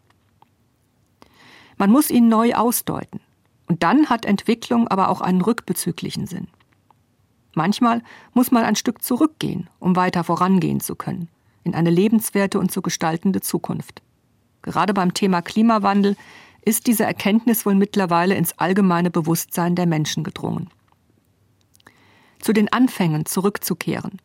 Man 1.77 1.91
muss 1.91 2.11
ihn 2.11 2.29
neu 2.29 2.55
ausdeuten. 2.55 3.21
Und 3.67 3.83
dann 3.83 4.11
hat 4.11 4.25
Entwicklung 4.25 4.89
aber 4.89 5.09
auch 5.09 5.21
einen 5.21 5.41
rückbezüglichen 5.41 6.27
Sinn. 6.27 6.49
Manchmal 7.55 8.03
muss 8.33 8.51
man 8.51 8.65
ein 8.65 8.77
Stück 8.77 9.03
zurückgehen, 9.03 9.71
um 9.79 9.97
weiter 9.97 10.25
vorangehen 10.25 10.81
zu 10.81 10.95
können, 10.95 11.29
in 11.65 11.75
eine 11.75 11.91
lebenswerte 11.91 12.59
und 12.59 12.71
zu 12.71 12.83
gestaltende 12.83 13.41
Zukunft. 13.41 14.03
Gerade 14.63 14.93
beim 14.93 15.15
Thema 15.15 15.41
Klimawandel 15.41 16.17
ist 16.63 16.87
diese 16.87 17.05
Erkenntnis 17.05 17.65
wohl 17.65 17.75
mittlerweile 17.75 18.35
ins 18.35 18.59
allgemeine 18.59 19.11
Bewusstsein 19.11 19.75
der 19.75 19.87
Menschen 19.87 20.25
gedrungen. 20.25 20.69
Zu 22.41 22.53
den 22.53 22.73
Anfängen 22.73 23.27
zurückzukehren, 23.27 24.21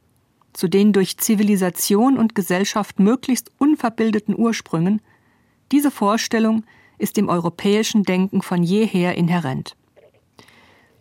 zu 0.55 0.67
den 0.67 0.93
durch 0.93 1.17
Zivilisation 1.17 2.17
und 2.17 2.35
Gesellschaft 2.35 2.99
möglichst 2.99 3.51
unverbildeten 3.57 4.37
Ursprüngen, 4.37 5.01
diese 5.71 5.91
Vorstellung 5.91 6.63
ist 6.97 7.17
dem 7.17 7.29
europäischen 7.29 8.03
Denken 8.03 8.41
von 8.41 8.63
jeher 8.63 9.15
inhärent. 9.15 9.75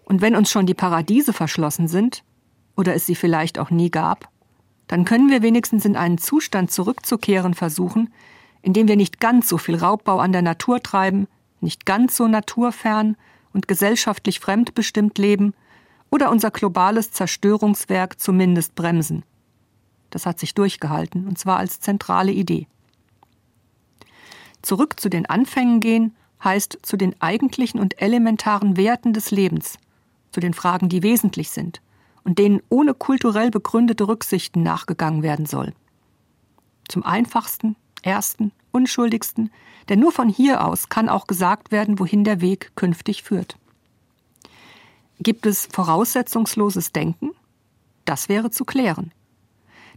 Und 0.05 0.21
wenn 0.21 0.37
uns 0.37 0.51
schon 0.51 0.67
die 0.67 0.75
Paradiese 0.75 1.33
verschlossen 1.33 1.89
sind, 1.89 2.25
oder 2.77 2.95
es 2.95 3.07
sie 3.07 3.15
vielleicht 3.15 3.59
auch 3.59 3.71
nie 3.71 3.91
gab, 3.91 4.29
dann 4.89 5.05
können 5.05 5.31
wir 5.31 5.43
wenigstens 5.43 5.85
in 5.85 5.97
einen 5.97 6.19
Zustand 6.19 6.71
zurückzukehren 6.71 7.55
versuchen, 7.55 8.13
in 8.63 8.73
dem 8.73 8.89
wir 8.89 8.97
nicht 8.97 9.21
ganz 9.21 9.49
so 9.49 9.59
viel 9.59 9.77
Raubbau 9.77 10.19
an 10.19 10.33
der 10.33 10.43
Natur 10.43 10.81
treiben, 10.83 11.29
nicht 11.61 11.87
ganz 11.87 12.17
so 12.17 12.27
naturfern 12.27 13.17
und 13.53 13.69
gesellschaftlich 13.69 14.41
fremdbestimmt 14.41 15.17
leben 15.19 15.55
oder 16.11 16.31
unser 16.31 16.51
globales 16.51 17.13
Zerstörungswerk 17.13 18.21
zumindest 18.21 18.75
bremsen. 18.75 19.23
Das 20.15 20.27
hat 20.27 20.39
sich 20.39 20.55
durchgehalten, 20.55 21.27
und 21.27 21.39
zwar 21.39 21.57
als 21.57 21.81
zentrale 21.81 22.31
Idee. 22.31 22.69
Zurück 24.63 25.01
zu 25.01 25.11
den 25.11 25.27
Anfängen 25.27 25.81
gehen 25.81 26.15
heißt 26.45 26.79
zu 26.83 26.97
den 26.97 27.21
eigentlichen 27.21 27.81
und 27.81 28.01
elementaren 28.01 28.77
Werten 28.77 29.13
des 29.13 29.33
Lebens, 29.33 29.77
zu 30.31 30.39
den 30.39 30.55
Fragen, 30.55 30.89
die 30.89 31.03
wesentlich 31.03 31.51
sind 31.51 31.83
und 32.23 32.39
denen 32.39 32.63
ohne 32.69 32.95
kulturell 32.95 33.51
begründete 33.51 34.07
Rücksichten 34.07 34.63
nachgegangen 34.63 35.25
werden 35.25 35.47
soll. 35.47 35.73
Zum 36.87 37.03
einfachsten, 37.03 37.75
ersten, 38.03 38.53
unschuldigsten, 38.71 39.51
denn 39.89 39.99
nur 39.99 40.13
von 40.13 40.29
hier 40.29 40.65
aus 40.65 40.91
kann 40.91 41.09
auch 41.09 41.27
gesagt 41.27 41.73
werden, 41.73 41.99
wohin 41.99 42.23
der 42.23 42.41
Weg 42.41 42.71
künftig 42.77 43.25
führt. 43.25 43.57
Gibt 45.19 45.45
es 45.45 45.67
voraussetzungsloses 45.67 46.93
Denken? 46.93 47.33
Das 48.05 48.29
wäre 48.29 48.53
zu 48.53 48.65
klären. 48.65 49.11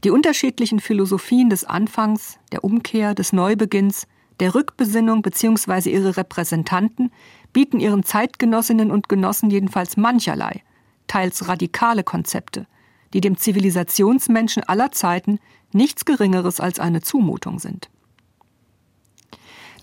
Die 0.04 0.12
unterschiedlichen 0.12 0.80
Philosophien 0.80 1.50
des 1.50 1.64
Anfangs, 1.64 2.38
der 2.52 2.64
Umkehr, 2.64 3.16
des 3.16 3.34
Neubeginns, 3.34 4.08
der 4.40 4.54
Rückbesinnung 4.54 5.24
bzw. 5.24 5.90
ihre 5.90 6.18
Repräsentanten 6.18 7.12
bieten 7.52 7.80
ihren 7.80 8.04
Zeitgenossinnen 8.04 8.92
und 8.92 9.10
Genossen 9.10 9.50
jedenfalls 9.50 9.98
mancherlei, 9.98 10.62
teils 11.08 11.48
radikale 11.48 12.04
Konzepte, 12.04 12.68
die 13.14 13.22
dem 13.22 13.38
Zivilisationsmenschen 13.38 14.64
aller 14.64 14.92
Zeiten 14.92 15.40
nichts 15.74 16.06
Geringeres 16.06 16.60
als 16.60 16.80
eine 16.80 17.02
Zumutung 17.02 17.58
sind. 17.58 17.90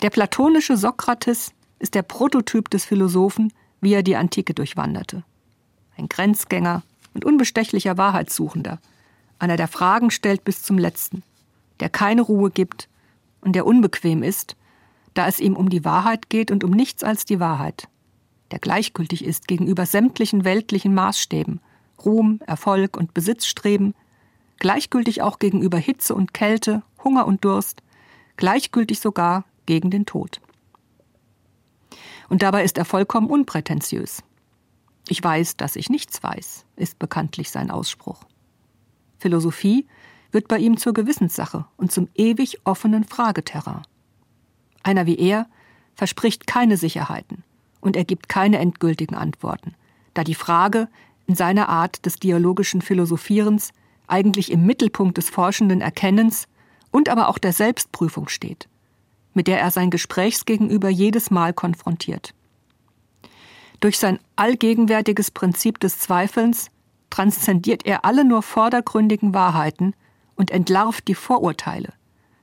Der 0.02 0.10
platonische 0.10 0.76
Sokrates 0.76 1.52
ist 1.80 1.94
der 1.94 2.02
Prototyp 2.02 2.70
des 2.70 2.84
Philosophen, 2.84 3.52
wie 3.80 3.94
er 3.94 4.04
die 4.04 4.16
Antike 4.16 4.54
durchwanderte. 4.54 5.24
Ein 5.96 6.08
Grenzgänger 6.08 6.84
und 7.14 7.24
unbestechlicher 7.24 7.98
Wahrheitssuchender– 7.98 8.78
einer 9.38 9.56
der 9.56 9.68
Fragen 9.68 10.10
stellt 10.10 10.44
bis 10.44 10.62
zum 10.62 10.78
letzten, 10.78 11.22
der 11.80 11.88
keine 11.88 12.22
Ruhe 12.22 12.50
gibt 12.50 12.88
und 13.40 13.54
der 13.54 13.66
unbequem 13.66 14.22
ist, 14.22 14.56
da 15.14 15.28
es 15.28 15.40
ihm 15.40 15.56
um 15.56 15.68
die 15.68 15.84
Wahrheit 15.84 16.28
geht 16.28 16.50
und 16.50 16.64
um 16.64 16.70
nichts 16.70 17.04
als 17.04 17.24
die 17.24 17.40
Wahrheit, 17.40 17.88
der 18.50 18.58
gleichgültig 18.58 19.24
ist 19.24 19.48
gegenüber 19.48 19.86
sämtlichen 19.86 20.44
weltlichen 20.44 20.94
Maßstäben, 20.94 21.60
Ruhm, 22.04 22.40
Erfolg 22.46 22.96
und 22.96 23.14
Besitzstreben, 23.14 23.94
gleichgültig 24.58 25.22
auch 25.22 25.38
gegenüber 25.38 25.78
Hitze 25.78 26.14
und 26.14 26.34
Kälte, 26.34 26.82
Hunger 27.02 27.26
und 27.26 27.44
Durst, 27.44 27.82
gleichgültig 28.36 29.00
sogar 29.00 29.44
gegen 29.66 29.90
den 29.90 30.06
Tod. 30.06 30.40
Und 32.28 32.42
dabei 32.42 32.64
ist 32.64 32.78
er 32.78 32.84
vollkommen 32.84 33.28
unprätentiös. 33.28 34.22
Ich 35.08 35.22
weiß, 35.22 35.56
dass 35.56 35.76
ich 35.76 35.90
nichts 35.90 36.22
weiß, 36.22 36.64
ist 36.76 36.98
bekanntlich 36.98 37.50
sein 37.50 37.70
Ausspruch. 37.70 38.24
Philosophie 39.24 39.86
wird 40.32 40.48
bei 40.48 40.58
ihm 40.58 40.76
zur 40.76 40.92
Gewissenssache 40.92 41.64
und 41.78 41.90
zum 41.90 42.08
ewig 42.14 42.58
offenen 42.64 43.04
Frageterrain. 43.04 43.80
Einer 44.82 45.06
wie 45.06 45.16
er 45.16 45.46
verspricht 45.94 46.46
keine 46.46 46.76
Sicherheiten 46.76 47.42
und 47.80 47.96
er 47.96 48.04
gibt 48.04 48.28
keine 48.28 48.58
endgültigen 48.58 49.14
Antworten, 49.14 49.76
da 50.12 50.24
die 50.24 50.34
Frage 50.34 50.88
in 51.26 51.36
seiner 51.36 51.70
Art 51.70 52.04
des 52.04 52.16
dialogischen 52.16 52.82
Philosophierens 52.82 53.70
eigentlich 54.06 54.52
im 54.52 54.66
Mittelpunkt 54.66 55.16
des 55.16 55.30
forschenden 55.30 55.80
Erkennens 55.80 56.46
und 56.90 57.08
aber 57.08 57.28
auch 57.28 57.38
der 57.38 57.54
Selbstprüfung 57.54 58.28
steht. 58.28 58.68
mit 59.32 59.48
der 59.48 59.58
er 59.58 59.70
sein 59.70 59.90
Gesprächsgegenüber 59.90 60.90
jedes 60.90 61.30
Mal 61.30 61.54
konfrontiert. 61.54 62.34
Durch 63.80 63.98
sein 63.98 64.18
allgegenwärtiges 64.36 65.30
Prinzip 65.30 65.80
des 65.80 65.98
Zweifelns 65.98 66.70
transzendiert 67.14 67.86
er 67.86 68.04
alle 68.04 68.24
nur 68.24 68.42
vordergründigen 68.42 69.34
Wahrheiten 69.34 69.94
und 70.34 70.50
entlarvt 70.50 71.06
die 71.06 71.14
Vorurteile, 71.14 71.92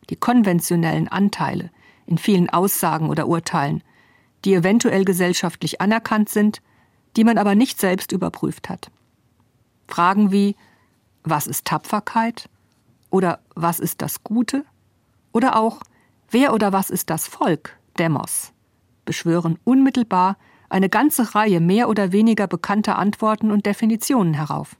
die 0.09 0.15
konventionellen 0.15 1.09
Anteile 1.09 1.71
in 2.05 2.17
vielen 2.17 2.49
Aussagen 2.49 3.09
oder 3.09 3.27
Urteilen, 3.27 3.83
die 4.45 4.53
eventuell 4.53 5.03
gesellschaftlich 5.03 5.81
anerkannt 5.81 6.29
sind, 6.29 6.61
die 7.17 7.25
man 7.25 7.37
aber 7.37 7.53
nicht 7.53 7.81
selbst 7.81 8.13
überprüft 8.13 8.69
hat. 8.69 8.91
Fragen 9.89 10.31
wie 10.31 10.55
was 11.23 11.47
ist 11.47 11.65
Tapferkeit? 11.65 12.47
Oder 13.09 13.41
was 13.55 13.81
ist 13.81 14.01
das 14.01 14.23
Gute? 14.23 14.63
Oder 15.33 15.57
auch 15.57 15.81
wer 16.29 16.53
oder 16.53 16.71
was 16.71 16.89
ist 16.89 17.09
das 17.09 17.27
Volk, 17.27 17.77
Demos, 17.99 18.53
beschwören 19.03 19.59
unmittelbar 19.65 20.37
eine 20.71 20.89
ganze 20.89 21.35
Reihe 21.35 21.59
mehr 21.59 21.89
oder 21.89 22.11
weniger 22.11 22.47
bekannter 22.47 22.97
Antworten 22.97 23.51
und 23.51 23.65
Definitionen 23.65 24.33
herauf. 24.33 24.75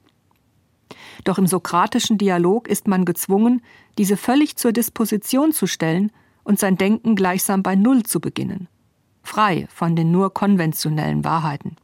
Doch 1.24 1.38
im 1.38 1.48
sokratischen 1.48 2.18
Dialog 2.18 2.68
ist 2.68 2.88
man 2.88 3.06
gezwungen, 3.06 3.62
diese 3.98 4.18
völlig 4.18 4.56
zur 4.56 4.72
Disposition 4.72 5.52
zu 5.52 5.68
stellen 5.68 6.12
und 6.44 6.60
sein 6.60 6.78
Denken 6.78 7.16
gleichsam 7.16 7.64
bei 7.64 7.76
Null 7.76 8.04
zu 8.04 8.20
beginnen, 8.20 8.68
frei 9.24 9.68
von 9.74 9.96
den 9.96 10.12
nur 10.12 10.34
konventionellen 10.34 11.24
Wahrheiten. 11.24 11.76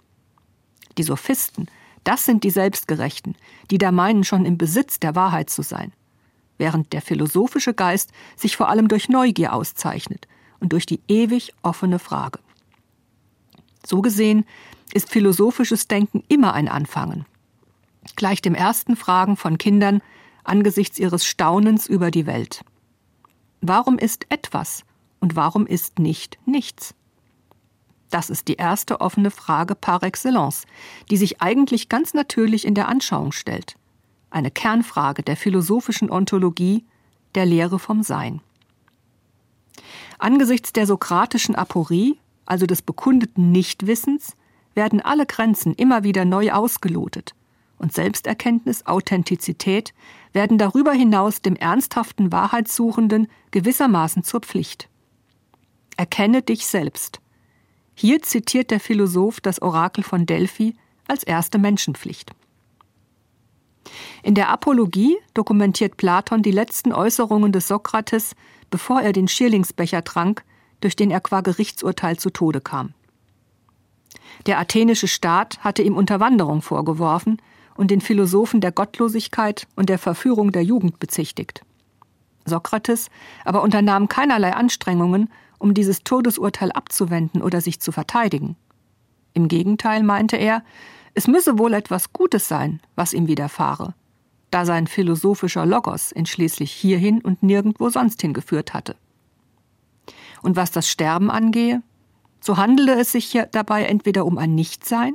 Die 0.97 1.03
Sophisten, 1.03 1.67
das 2.03 2.25
sind 2.25 2.43
die 2.43 2.49
Selbstgerechten, 2.49 3.35
die 3.69 3.77
da 3.77 3.91
meinen, 3.91 4.23
schon 4.23 4.45
im 4.45 4.57
Besitz 4.57 4.99
der 4.99 5.15
Wahrheit 5.15 5.49
zu 5.49 5.61
sein, 5.61 5.93
während 6.57 6.93
der 6.93 7.01
philosophische 7.01 7.73
Geist 7.73 8.11
sich 8.35 8.57
vor 8.57 8.69
allem 8.69 8.87
durch 8.87 9.09
Neugier 9.09 9.53
auszeichnet 9.53 10.27
und 10.59 10.73
durch 10.73 10.85
die 10.85 11.01
ewig 11.07 11.53
offene 11.61 11.99
Frage. 11.99 12.39
So 13.88 14.01
gesehen 14.01 14.44
ist 14.94 15.10
philosophisches 15.10 15.88
Denken 15.88 16.22
immer 16.27 16.53
ein 16.53 16.67
Anfangen. 16.67 17.25
Gleich 18.17 18.41
dem 18.41 18.53
ersten 18.53 18.98
Fragen 18.98 19.38
von 19.38 19.58
Kindern 19.58 20.01
angesichts 20.44 21.00
ihres 21.00 21.25
Staunens 21.25 21.88
über 21.88 22.12
die 22.12 22.25
Welt. 22.25 22.65
Warum 23.62 23.98
ist 23.98 24.25
etwas 24.27 24.84
und 25.22 25.38
warum 25.38 25.65
ist 25.65 26.00
nicht 26.00 26.38
nichts? 26.46 26.96
Das 28.10 28.29
ist 28.29 28.50
die 28.50 28.56
erste 28.56 29.00
offene 29.00 29.32
Frage 29.32 29.74
par 29.74 30.03
excellence, 30.03 30.65
die 31.10 31.17
sich 31.17 31.41
eigentlich 31.41 31.88
ganz 31.88 32.13
natürlich 32.13 32.65
in 32.65 32.75
der 32.75 32.89
Anschauung 32.89 33.32
stellt. 33.32 33.77
Eine 34.29 34.51
Kernfrage 34.51 35.24
der 35.24 35.38
philosophischen 35.38 36.12
Ontologie, 36.12 36.86
der 37.36 37.46
Lehre 37.46 37.79
vom 37.79 38.03
Sein. 38.03 38.41
Angesichts 40.20 40.74
der 40.74 40.88
sokratischen 40.88 41.56
Aporie 41.56 42.20
also 42.47 42.65
des 42.65 42.81
bekundeten 42.81 43.51
Nichtwissens, 43.51 44.35
werden 44.73 45.01
alle 45.01 45.25
Grenzen 45.25 45.73
immer 45.73 46.03
wieder 46.03 46.25
neu 46.25 46.51
ausgelotet 46.51 47.33
und 47.79 47.93
Selbsterkenntnis, 47.93 48.85
Authentizität 48.85 49.93
werden 50.33 50.57
darüber 50.57 50.93
hinaus 50.93 51.41
dem 51.41 51.55
ernsthaften 51.55 52.31
Wahrheitssuchenden 52.31 53.27
gewissermaßen 53.51 54.23
zur 54.23 54.41
Pflicht. 54.41 54.89
Erkenne 55.95 56.41
dich 56.41 56.67
selbst. 56.67 57.19
Hier 57.93 58.21
zitiert 58.21 58.71
der 58.71 58.79
Philosoph 58.79 59.41
das 59.41 59.61
Orakel 59.61 60.03
von 60.03 60.25
Delphi 60.25 60.75
als 61.07 61.23
erste 61.23 61.57
Menschenpflicht. 61.57 62.31
In 64.21 64.35
der 64.35 64.49
Apologie 64.49 65.17
dokumentiert 65.33 65.97
Platon 65.97 66.43
die 66.43 66.51
letzten 66.51 66.91
Äußerungen 66.91 67.51
des 67.51 67.67
Sokrates, 67.67 68.35
bevor 68.69 69.01
er 69.01 69.13
den 69.13 69.27
Schierlingsbecher 69.27 70.03
trank, 70.03 70.43
durch 70.81 70.96
den 70.96 71.12
er 71.12 71.22
qua 71.22 71.41
Gerichtsurteil 71.41 72.17
zu 72.17 72.29
Tode 72.29 72.62
kam. 72.62 72.93
Der 74.46 74.60
athenische 74.60 75.07
Staat 75.07 75.60
hatte 75.60 75.81
ihm 75.81 75.98
Unterwanderung 75.98 76.62
vorgeworfen 76.62 77.41
und 77.75 77.91
den 77.91 78.01
Philosophen 78.01 78.62
der 78.62 78.71
Gottlosigkeit 78.71 79.67
und 79.75 79.89
der 79.89 79.99
Verführung 79.99 80.51
der 80.51 80.63
Jugend 80.63 80.99
bezichtigt. 80.99 81.62
Sokrates 82.45 83.10
aber 83.45 83.62
unternahm 83.62 84.08
keinerlei 84.08 84.54
Anstrengungen, 84.54 85.30
um 85.60 85.73
dieses 85.73 86.04
Todesurteil 86.04 86.71
abzuwenden 86.71 87.41
oder 87.41 87.62
sich 87.62 87.80
zu 87.80 87.91
verteidigen. 87.91 88.56
Im 89.34 89.47
Gegenteil 89.47 90.04
meinte 90.04 90.38
er, 90.38 90.63
es 91.13 91.28
müsse 91.28 91.58
wohl 91.58 91.73
etwas 91.73 92.13
Gutes 92.13 92.47
sein, 92.47 92.80
was 92.95 93.13
ihm 93.13 93.28
widerfahre, 93.28 93.95
da 94.51 94.65
sein 94.65 94.88
philosophischer 94.88 95.65
Logos 95.65 96.12
ihn 96.12 96.25
schließlich 96.25 96.71
hierhin 96.71 97.21
und 97.21 97.43
nirgendwo 97.43 97.89
sonst 97.89 98.21
hingeführt 98.21 98.73
hatte. 98.73 98.95
Und 100.47 100.55
was 100.55 100.71
das 100.71 100.88
Sterben 100.88 101.29
angehe, 101.29 101.83
so 102.39 102.55
handele 102.55 102.97
es 102.97 103.12
sich 103.12 103.38
dabei 103.51 103.83
entweder 103.83 104.25
um 104.25 104.38
ein 104.38 104.55
Nichtsein, 104.55 105.13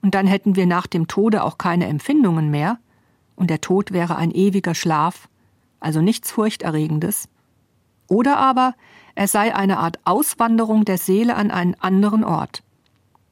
und 0.00 0.14
dann 0.14 0.28
hätten 0.28 0.54
wir 0.54 0.64
nach 0.64 0.86
dem 0.86 1.08
Tode 1.08 1.42
auch 1.42 1.58
keine 1.58 1.88
Empfindungen 1.88 2.52
mehr, 2.52 2.78
und 3.34 3.50
der 3.50 3.60
Tod 3.60 3.90
wäre 3.90 4.14
ein 4.14 4.30
ewiger 4.30 4.76
Schlaf, 4.76 5.28
also 5.80 6.00
nichts 6.00 6.30
Furchterregendes, 6.30 7.28
oder 8.06 8.36
aber 8.36 8.76
er 9.16 9.26
sei 9.26 9.56
eine 9.56 9.78
Art 9.78 9.98
Auswanderung 10.04 10.84
der 10.84 10.98
Seele 10.98 11.34
an 11.34 11.50
einen 11.50 11.74
anderen 11.80 12.22
Ort. 12.22 12.62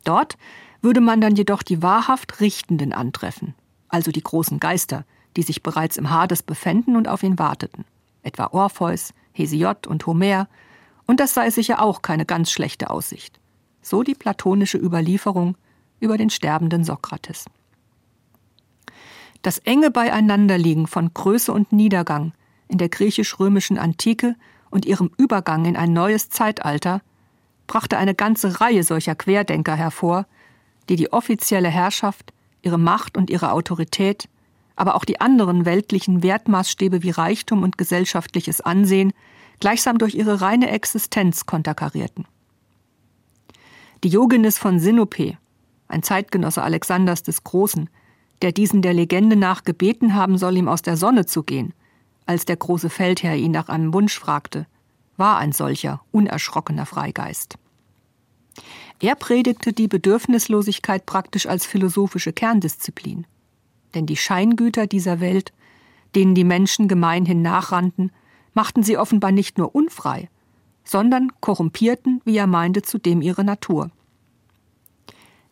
Dort 0.02 0.38
würde 0.82 1.00
man 1.00 1.20
dann 1.20 1.36
jedoch 1.36 1.62
die 1.62 1.84
wahrhaft 1.84 2.40
Richtenden 2.40 2.92
antreffen, 2.92 3.54
also 3.88 4.10
die 4.10 4.24
großen 4.24 4.58
Geister, 4.58 5.04
die 5.36 5.42
sich 5.42 5.62
bereits 5.62 5.98
im 5.98 6.10
Hades 6.10 6.42
befänden 6.42 6.96
und 6.96 7.06
auf 7.06 7.22
ihn 7.22 7.38
warteten, 7.38 7.84
etwa 8.24 8.48
Orpheus, 8.48 9.14
Hesiod 9.30 9.86
und 9.86 10.04
Homer 10.04 10.48
und 11.08 11.20
das 11.20 11.34
sei 11.34 11.50
sicher 11.50 11.82
auch 11.82 12.02
keine 12.02 12.26
ganz 12.26 12.52
schlechte 12.52 12.90
Aussicht. 12.90 13.40
So 13.82 14.04
die 14.04 14.14
platonische 14.14 14.78
Überlieferung 14.78 15.56
über 15.98 16.18
den 16.18 16.30
sterbenden 16.30 16.84
Sokrates. 16.84 17.46
Das 19.42 19.58
enge 19.58 19.90
Beieinanderliegen 19.90 20.86
von 20.86 21.12
Größe 21.12 21.52
und 21.52 21.72
Niedergang 21.72 22.32
in 22.68 22.78
der 22.78 22.90
griechisch-römischen 22.90 23.78
Antike 23.78 24.36
und 24.70 24.84
ihrem 24.84 25.10
Übergang 25.16 25.64
in 25.64 25.76
ein 25.76 25.94
neues 25.94 26.28
Zeitalter 26.28 27.00
brachte 27.66 27.96
eine 27.96 28.14
ganze 28.14 28.60
Reihe 28.60 28.84
solcher 28.84 29.14
Querdenker 29.14 29.76
hervor, 29.76 30.26
die 30.90 30.96
die 30.96 31.12
offizielle 31.12 31.68
Herrschaft, 31.68 32.34
ihre 32.60 32.78
Macht 32.78 33.16
und 33.16 33.30
ihre 33.30 33.52
Autorität, 33.52 34.28
aber 34.76 34.94
auch 34.94 35.06
die 35.06 35.20
anderen 35.22 35.64
weltlichen 35.64 36.22
Wertmaßstäbe 36.22 37.02
wie 37.02 37.10
Reichtum 37.10 37.62
und 37.62 37.78
gesellschaftliches 37.78 38.60
Ansehen 38.60 39.14
gleichsam 39.60 39.98
durch 39.98 40.14
ihre 40.14 40.40
reine 40.40 40.70
Existenz 40.70 41.46
konterkarierten. 41.46 42.26
Diogenes 44.04 44.58
von 44.58 44.78
Sinope, 44.78 45.36
ein 45.88 46.02
Zeitgenosse 46.02 46.62
Alexanders 46.62 47.22
des 47.22 47.44
Großen, 47.44 47.90
der 48.42 48.52
diesen 48.52 48.82
der 48.82 48.94
Legende 48.94 49.36
nach 49.36 49.64
gebeten 49.64 50.14
haben 50.14 50.38
soll, 50.38 50.56
ihm 50.56 50.68
aus 50.68 50.82
der 50.82 50.96
Sonne 50.96 51.26
zu 51.26 51.42
gehen, 51.42 51.74
als 52.26 52.44
der 52.44 52.56
große 52.56 52.90
Feldherr 52.90 53.36
ihn 53.36 53.50
nach 53.50 53.68
einem 53.68 53.92
Wunsch 53.94 54.18
fragte, 54.18 54.66
war 55.16 55.38
ein 55.38 55.52
solcher 55.52 56.02
unerschrockener 56.12 56.86
Freigeist. 56.86 57.58
Er 59.00 59.14
predigte 59.14 59.72
die 59.72 59.88
Bedürfnislosigkeit 59.88 61.06
praktisch 61.06 61.46
als 61.46 61.66
philosophische 61.66 62.32
Kerndisziplin. 62.32 63.26
Denn 63.94 64.06
die 64.06 64.16
Scheingüter 64.16 64.86
dieser 64.86 65.20
Welt, 65.20 65.52
denen 66.14 66.34
die 66.34 66.44
Menschen 66.44 66.88
gemeinhin 66.88 67.42
nachrannten, 67.42 68.12
machten 68.58 68.82
sie 68.82 68.98
offenbar 68.98 69.30
nicht 69.30 69.56
nur 69.56 69.72
unfrei, 69.76 70.28
sondern 70.82 71.30
korrumpierten, 71.40 72.20
wie 72.24 72.36
er 72.36 72.48
meinte, 72.48 72.82
zudem 72.82 73.22
ihre 73.22 73.44
Natur. 73.44 73.92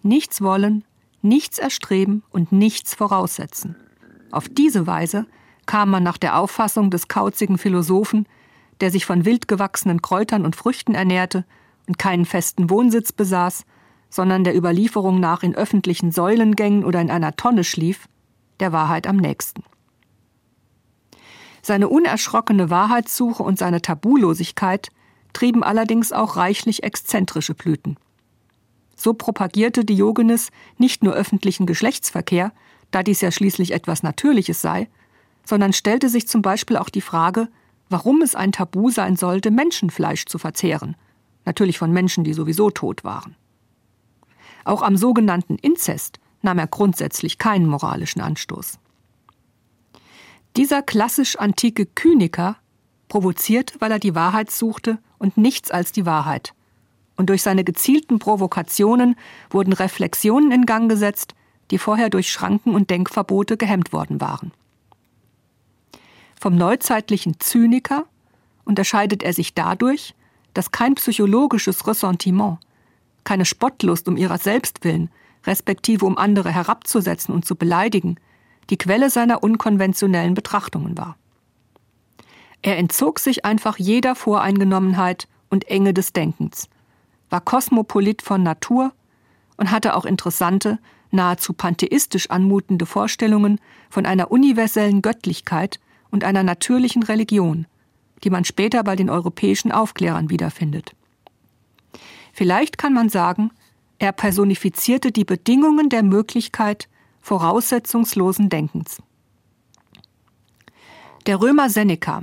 Nichts 0.03 0.43
wollen, 0.43 0.83
nichts 1.23 1.59
erstreben 1.59 2.25
und 2.31 2.51
nichts 2.51 2.97
voraussetzen. 2.97 3.77
Auf 4.33 4.49
diese 4.49 4.89
Weise 4.89 5.25
kam 5.67 5.89
man 5.91 6.03
nach 6.03 6.19
der 6.19 6.37
Auffassung 6.37 6.91
des 6.91 7.07
kauzigen 7.07 7.59
Philosophen, 7.59 8.27
der 8.81 8.91
sich 8.91 9.07
von 9.07 9.25
wild 9.25 9.47
gewachsenen 9.47 10.03
Kräutern 10.03 10.45
und 10.45 10.57
Früchten 10.57 10.97
ernährte 10.97 11.45
und 11.87 12.01
keinen 12.01 12.25
festen 12.25 12.71
Wohnsitz 12.71 13.13
besaß, 13.13 13.67
sondern 14.11 14.43
der 14.43 14.57
Überlieferung 14.57 15.21
nach 15.21 15.45
in 15.45 15.55
öffentlichen 15.55 16.11
Säulengängen 16.11 16.85
oder 16.85 17.01
in 17.01 17.13
einer 17.13 17.37
Tonne 17.37 17.63
schlief, 17.63 18.09
der 18.59 18.73
Wahrheit 18.73 19.07
am 19.07 19.17
nächsten. 19.17 19.63
Seine 21.67 21.89
unerschrockene 21.89 22.71
Wahrheitssuche 22.71 23.43
und 23.43 23.59
seine 23.59 23.83
Tabulosigkeit 23.83 24.91
trieben 25.33 25.65
allerdings 25.65 26.13
auch 26.13 26.37
reichlich 26.37 26.85
exzentrische 26.85 27.55
Blüten. 27.55 27.97
So 28.95 29.15
propagierte 29.15 29.85
Diogenes 29.85 30.51
nicht 30.79 31.03
nur 31.03 31.15
öffentlichen 31.15 31.67
Geschlechtsverkehr, 31.67 32.53
da 32.93 33.03
dies 33.03 33.21
ja 33.21 33.33
schließlich 33.33 33.73
etwas 33.73 34.05
Natürliches 34.05 34.63
sei, 34.63 34.89
sondern 35.45 35.73
stellte 35.73 36.09
sich 36.09 36.29
zum 36.29 36.41
Beispiel 36.41 36.77
auch 36.77 36.89
die 36.89 37.01
Frage, 37.01 37.49
warum 37.89 38.23
es 38.23 38.37
ein 38.37 38.53
Tabu 38.53 38.91
sein 38.91 39.17
sollte, 39.17 39.51
Menschenfleisch 39.51 40.27
zu 40.27 40.39
verzehren, 40.39 40.95
natürlich 41.47 41.79
von 41.79 41.91
Menschen, 41.91 42.23
die 42.23 42.33
sowieso 42.33 42.71
tot 42.71 43.03
waren. 43.03 43.35
Auch 44.65 44.83
am 44.83 44.97
sogenannten 44.97 45.57
Inzest 45.57 46.21
nahm 46.43 46.61
er 46.61 46.69
grundsätzlich 46.69 47.39
keinen 47.39 47.67
moralischen 47.67 48.21
Anstoß. 48.21 48.79
Dieser 50.57 50.81
klassisch 50.81 51.37
antike 51.37 51.85
Kyniker 51.85 52.57
provoziert, 53.09 53.75
weil 53.79 53.93
er 53.93 53.99
die 53.99 54.15
Wahrheit 54.15 54.51
suchte 54.51 54.99
und 55.19 55.37
nichts 55.37 55.71
als 55.71 55.93
die 55.93 56.07
Wahrheit. 56.07 56.55
Und 57.17 57.29
durch 57.29 57.43
seine 57.43 57.63
gezielten 57.63 58.19
Provokationen 58.19 59.17
wurden 59.51 59.73
Reflexionen 59.73 60.53
in 60.53 60.67
Gang 60.67 60.89
gesetzt, 60.89 61.35
die 61.71 61.79
vorher 61.79 62.09
durch 62.09 62.31
Schranken 62.33 62.75
und 62.75 62.91
Denkverbote 62.91 63.57
gehemmt 63.57 63.93
worden 63.93 64.21
waren. 64.21 64.53
Vom 66.41 66.57
neuzeitlichen 66.57 67.39
Zyniker 67.39 68.05
unterscheidet 68.65 69.23
er 69.23 69.33
sich 69.33 69.55
dadurch, 69.55 70.15
dass 70.55 70.71
kein 70.71 70.95
psychologisches 70.95 71.87
Ressentiment, 71.87 72.59
keine 73.25 73.45
Spottlust 73.45 74.09
um 74.09 74.17
ihrer 74.17 74.39
selbst 74.39 74.85
willen, 74.85 75.11
respektive 75.45 76.07
um 76.07 76.17
andere 76.17 76.51
herabzusetzen 76.51 77.35
und 77.35 77.45
zu 77.45 77.57
beleidigen, 77.57 78.17
die 78.71 78.79
Quelle 78.79 79.11
seiner 79.11 79.43
unkonventionellen 79.43 80.35
Betrachtungen 80.35 80.97
war. 80.99 81.17
Er 82.63 82.79
entzog 82.79 83.21
sich 83.21 83.45
einfach 83.45 83.79
jeder 83.79 84.15
Voreingenommenheit 84.15 85.29
und 85.51 85.69
Enge 85.69 85.95
des 85.95 86.13
Denkens, 86.13 86.69
war 87.31 87.41
kosmopolit 87.41 88.23
von 88.23 88.43
Natur 88.43 88.93
und 89.57 89.71
hatte 89.71 89.95
auch 89.95 90.05
interessante, 90.05 90.79
nahezu 91.11 91.53
pantheistisch 91.53 92.31
anmutende 92.31 92.87
Vorstellungen 92.87 93.61
von 93.89 94.07
einer 94.07 94.31
universellen 94.31 95.03
Göttlichkeit 95.03 95.81
und 96.11 96.25
einer 96.25 96.43
natürlichen 96.43 97.03
Religion, 97.03 97.67
die 98.25 98.31
man 98.31 98.45
später 98.45 98.83
bei 98.83 98.97
den 98.97 99.11
europäischen 99.11 99.73
Aufklärern 99.73 100.31
wiederfindet. 100.31 100.95
Vielleicht 102.33 102.79
kann 102.79 102.93
man 102.93 103.09
sagen, 103.09 103.51
er 103.99 104.13
personifizierte 104.13 105.11
die 105.11 105.25
Bedingungen 105.25 105.89
der 105.89 106.03
Möglichkeit 106.03 106.89
voraussetzungslosen 107.27 108.49
Denkens. 108.51 109.03
Der 111.27 111.41
Römer 111.41 111.69
Seneca, 111.69 112.23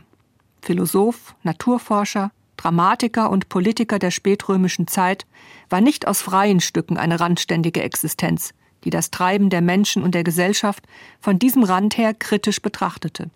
Philosoph, 0.61 1.35
Naturforscher, 1.43 2.31
Dramatiker 2.55 3.29
und 3.29 3.49
Politiker 3.49 3.99
der 3.99 4.11
spätrömischen 4.11 4.87
Zeit, 4.87 5.25
war 5.69 5.81
nicht 5.81 6.07
aus 6.07 6.21
freien 6.21 6.61
Stücken 6.61 6.95
eine 6.95 7.19
randständige 7.19 7.83
Existenz, 7.83 8.53
die 8.85 8.91
das 8.91 9.11
Treiben 9.11 9.49
der 9.49 9.59
Menschen 9.59 10.03
und 10.03 10.15
der 10.15 10.23
Gesellschaft 10.23 10.85
von 11.19 11.37
diesem 11.37 11.63
Rand 11.63 11.97
her 11.97 12.13
kritisch 12.13 12.61
betrachtete. 12.61 13.29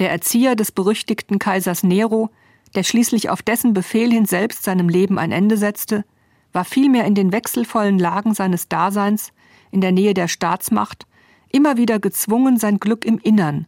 Der 0.00 0.10
Erzieher 0.10 0.56
des 0.56 0.72
berüchtigten 0.72 1.38
Kaisers 1.38 1.84
Nero, 1.84 2.30
der 2.74 2.82
schließlich 2.82 3.30
auf 3.30 3.40
dessen 3.40 3.72
Befehl 3.72 4.10
hin 4.10 4.26
selbst 4.26 4.64
seinem 4.64 4.88
Leben 4.88 5.20
ein 5.20 5.30
Ende 5.30 5.56
setzte, 5.56 6.04
war 6.52 6.64
vielmehr 6.64 7.04
in 7.04 7.14
den 7.14 7.30
wechselvollen 7.30 8.00
Lagen 8.00 8.34
seines 8.34 8.68
Daseins, 8.68 9.32
in 9.72 9.80
der 9.80 9.90
Nähe 9.90 10.14
der 10.14 10.28
Staatsmacht, 10.28 11.06
immer 11.48 11.76
wieder 11.76 11.98
gezwungen, 11.98 12.58
sein 12.58 12.78
Glück 12.78 13.04
im 13.04 13.18
Innern, 13.18 13.66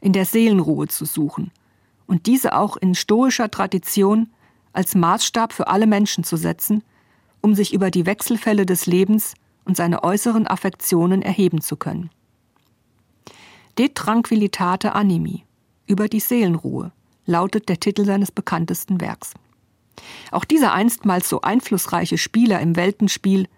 in 0.00 0.12
der 0.12 0.24
Seelenruhe 0.24 0.86
zu 0.86 1.04
suchen 1.04 1.50
und 2.06 2.26
diese 2.26 2.56
auch 2.56 2.76
in 2.76 2.94
stoischer 2.94 3.50
Tradition 3.50 4.30
als 4.72 4.94
Maßstab 4.94 5.52
für 5.52 5.68
alle 5.68 5.86
Menschen 5.86 6.24
zu 6.24 6.36
setzen, 6.36 6.84
um 7.40 7.54
sich 7.54 7.72
über 7.72 7.90
die 7.90 8.06
Wechselfälle 8.06 8.66
des 8.66 8.86
Lebens 8.86 9.34
und 9.64 9.76
seine 9.76 10.02
äußeren 10.02 10.46
Affektionen 10.46 11.22
erheben 11.22 11.60
zu 11.60 11.76
können. 11.76 12.10
De 13.76 13.90
tranquilitate 13.90 14.94
animi, 14.94 15.44
über 15.86 16.08
die 16.08 16.20
Seelenruhe, 16.20 16.92
lautet 17.26 17.68
der 17.68 17.78
Titel 17.78 18.04
seines 18.04 18.32
bekanntesten 18.32 19.00
Werks. 19.00 19.34
Auch 20.30 20.44
dieser 20.44 20.72
einstmals 20.72 21.28
so 21.28 21.42
einflussreiche 21.42 22.18
Spieler 22.18 22.60
im 22.60 22.76
Weltenspiel, 22.76 23.48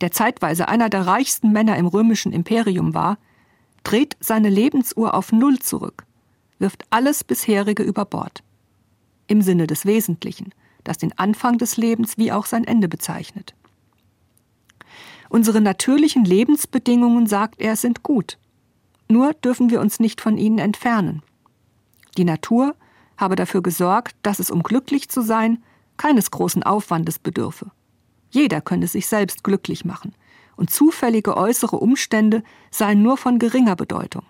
der 0.00 0.10
zeitweise 0.10 0.68
einer 0.68 0.88
der 0.88 1.06
reichsten 1.06 1.52
Männer 1.52 1.76
im 1.76 1.86
römischen 1.86 2.32
Imperium 2.32 2.94
war, 2.94 3.18
dreht 3.84 4.16
seine 4.20 4.48
Lebensuhr 4.48 5.14
auf 5.14 5.32
Null 5.32 5.58
zurück, 5.58 6.04
wirft 6.58 6.84
alles 6.90 7.24
bisherige 7.24 7.82
über 7.82 8.04
Bord. 8.04 8.42
Im 9.26 9.42
Sinne 9.42 9.66
des 9.66 9.86
Wesentlichen, 9.86 10.52
das 10.84 10.98
den 10.98 11.16
Anfang 11.18 11.58
des 11.58 11.76
Lebens 11.76 12.18
wie 12.18 12.32
auch 12.32 12.46
sein 12.46 12.64
Ende 12.64 12.88
bezeichnet. 12.88 13.54
Unsere 15.28 15.60
natürlichen 15.60 16.24
Lebensbedingungen, 16.24 17.26
sagt 17.26 17.60
er, 17.60 17.76
sind 17.76 18.02
gut. 18.02 18.38
Nur 19.08 19.32
dürfen 19.32 19.70
wir 19.70 19.80
uns 19.80 20.00
nicht 20.00 20.20
von 20.20 20.36
ihnen 20.36 20.58
entfernen. 20.58 21.22
Die 22.16 22.24
Natur 22.24 22.74
habe 23.16 23.36
dafür 23.36 23.62
gesorgt, 23.62 24.16
dass 24.22 24.40
es, 24.40 24.50
um 24.50 24.62
glücklich 24.62 25.08
zu 25.08 25.20
sein, 25.20 25.62
keines 25.96 26.30
großen 26.30 26.62
Aufwandes 26.62 27.18
bedürfe. 27.18 27.70
Jeder 28.30 28.60
könne 28.60 28.86
sich 28.86 29.06
selbst 29.06 29.44
glücklich 29.44 29.84
machen, 29.84 30.14
und 30.56 30.70
zufällige 30.70 31.36
äußere 31.36 31.76
Umstände 31.76 32.42
seien 32.70 33.02
nur 33.02 33.16
von 33.16 33.38
geringer 33.38 33.76
Bedeutung. 33.76 34.24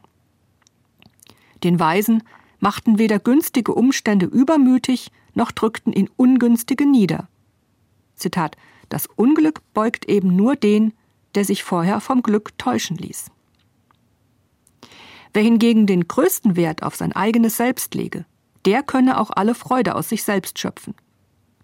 Den 1.64 1.78
Weisen 1.78 2.22
machten 2.60 2.98
weder 2.98 3.18
günstige 3.18 3.74
Umstände 3.74 4.26
übermütig, 4.26 5.10
noch 5.34 5.50
drückten 5.50 5.92
ihn 5.92 6.08
ungünstige 6.16 6.86
nieder. 6.86 7.28
Zitat 8.14 8.56
Das 8.88 9.06
Unglück 9.06 9.60
beugt 9.74 10.08
eben 10.08 10.36
nur 10.36 10.56
den, 10.56 10.92
der 11.34 11.44
sich 11.44 11.62
vorher 11.62 12.00
vom 12.00 12.22
Glück 12.22 12.56
täuschen 12.58 12.96
ließ. 12.96 13.30
Wer 15.32 15.42
hingegen 15.42 15.86
den 15.86 16.08
größten 16.08 16.56
Wert 16.56 16.82
auf 16.82 16.96
sein 16.96 17.12
eigenes 17.12 17.56
Selbst 17.56 17.94
lege, 17.94 18.24
der 18.64 18.82
könne 18.82 19.18
auch 19.18 19.30
alle 19.30 19.54
Freude 19.54 19.94
aus 19.94 20.08
sich 20.08 20.24
selbst 20.24 20.58
schöpfen. 20.58 20.94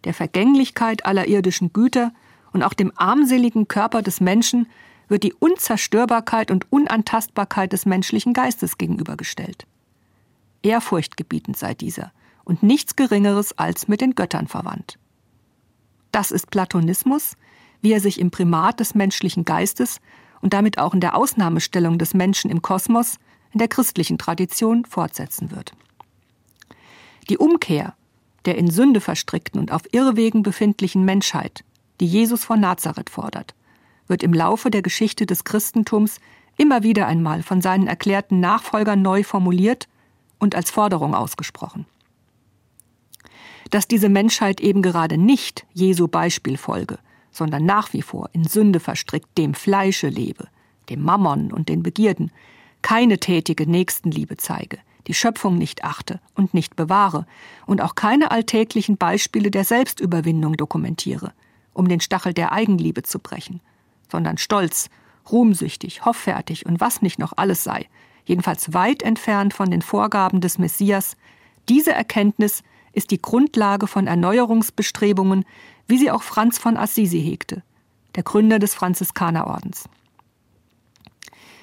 Der 0.04 0.14
Vergänglichkeit 0.14 1.04
aller 1.04 1.26
irdischen 1.26 1.72
Güter 1.72 2.12
und 2.56 2.62
auch 2.62 2.72
dem 2.72 2.90
armseligen 2.96 3.68
Körper 3.68 4.00
des 4.00 4.22
Menschen 4.22 4.66
wird 5.08 5.24
die 5.24 5.34
Unzerstörbarkeit 5.34 6.50
und 6.50 6.72
Unantastbarkeit 6.72 7.70
des 7.70 7.84
menschlichen 7.84 8.32
Geistes 8.32 8.78
gegenübergestellt. 8.78 9.66
Ehrfurchtgebietend 10.62 11.58
sei 11.58 11.74
dieser 11.74 12.12
und 12.44 12.62
nichts 12.62 12.96
Geringeres 12.96 13.58
als 13.58 13.88
mit 13.88 14.00
den 14.00 14.14
Göttern 14.14 14.46
verwandt. 14.48 14.98
Das 16.12 16.30
ist 16.30 16.50
Platonismus, 16.50 17.36
wie 17.82 17.92
er 17.92 18.00
sich 18.00 18.18
im 18.18 18.30
Primat 18.30 18.80
des 18.80 18.94
menschlichen 18.94 19.44
Geistes 19.44 20.00
und 20.40 20.54
damit 20.54 20.78
auch 20.78 20.94
in 20.94 21.00
der 21.00 21.14
Ausnahmestellung 21.14 21.98
des 21.98 22.14
Menschen 22.14 22.50
im 22.50 22.62
Kosmos 22.62 23.18
in 23.52 23.58
der 23.58 23.68
christlichen 23.68 24.16
Tradition 24.16 24.86
fortsetzen 24.86 25.50
wird. 25.50 25.72
Die 27.28 27.36
Umkehr 27.36 27.94
der 28.46 28.56
in 28.56 28.70
Sünde 28.70 29.00
verstrickten 29.00 29.60
und 29.60 29.72
auf 29.72 29.82
Irrwegen 29.92 30.42
befindlichen 30.42 31.04
Menschheit, 31.04 31.64
die 32.00 32.06
Jesus 32.06 32.44
von 32.44 32.60
Nazareth 32.60 33.10
fordert, 33.10 33.54
wird 34.06 34.22
im 34.22 34.32
Laufe 34.32 34.70
der 34.70 34.82
Geschichte 34.82 35.26
des 35.26 35.44
Christentums 35.44 36.20
immer 36.56 36.82
wieder 36.82 37.06
einmal 37.06 37.42
von 37.42 37.60
seinen 37.60 37.86
erklärten 37.86 38.40
Nachfolgern 38.40 39.02
neu 39.02 39.22
formuliert 39.22 39.88
und 40.38 40.54
als 40.54 40.70
Forderung 40.70 41.14
ausgesprochen. 41.14 41.86
Dass 43.70 43.88
diese 43.88 44.08
Menschheit 44.08 44.60
eben 44.60 44.82
gerade 44.82 45.18
nicht 45.18 45.66
Jesu 45.72 46.08
Beispiel 46.08 46.56
folge, 46.56 46.98
sondern 47.30 47.66
nach 47.66 47.92
wie 47.92 48.02
vor 48.02 48.30
in 48.32 48.44
Sünde 48.44 48.80
verstrickt 48.80 49.36
dem 49.36 49.54
Fleische 49.54 50.08
lebe, 50.08 50.48
dem 50.88 51.02
Mammon 51.02 51.52
und 51.52 51.68
den 51.68 51.82
Begierden, 51.82 52.30
keine 52.82 53.18
tätige 53.18 53.68
Nächstenliebe 53.68 54.36
zeige, 54.36 54.78
die 55.06 55.14
Schöpfung 55.14 55.58
nicht 55.58 55.84
achte 55.84 56.20
und 56.34 56.54
nicht 56.54 56.76
bewahre 56.76 57.26
und 57.66 57.80
auch 57.82 57.94
keine 57.94 58.30
alltäglichen 58.30 58.96
Beispiele 58.96 59.50
der 59.50 59.64
Selbstüberwindung 59.64 60.56
dokumentiere, 60.56 61.32
um 61.76 61.88
den 61.88 62.00
Stachel 62.00 62.32
der 62.32 62.52
Eigenliebe 62.52 63.02
zu 63.02 63.18
brechen, 63.18 63.60
sondern 64.10 64.38
stolz, 64.38 64.88
ruhmsüchtig, 65.30 66.04
hoffärtig 66.04 66.66
und 66.66 66.80
was 66.80 67.02
nicht 67.02 67.18
noch 67.18 67.34
alles 67.36 67.64
sei, 67.64 67.88
jedenfalls 68.24 68.72
weit 68.72 69.02
entfernt 69.02 69.54
von 69.54 69.70
den 69.70 69.82
Vorgaben 69.82 70.40
des 70.40 70.58
Messias, 70.58 71.16
diese 71.68 71.92
Erkenntnis 71.92 72.62
ist 72.92 73.10
die 73.10 73.20
Grundlage 73.20 73.86
von 73.86 74.06
Erneuerungsbestrebungen, 74.06 75.44
wie 75.86 75.98
sie 75.98 76.10
auch 76.10 76.22
Franz 76.22 76.58
von 76.58 76.76
Assisi 76.76 77.20
hegte, 77.20 77.62
der 78.14 78.22
Gründer 78.22 78.58
des 78.58 78.74
Franziskanerordens. 78.74 79.84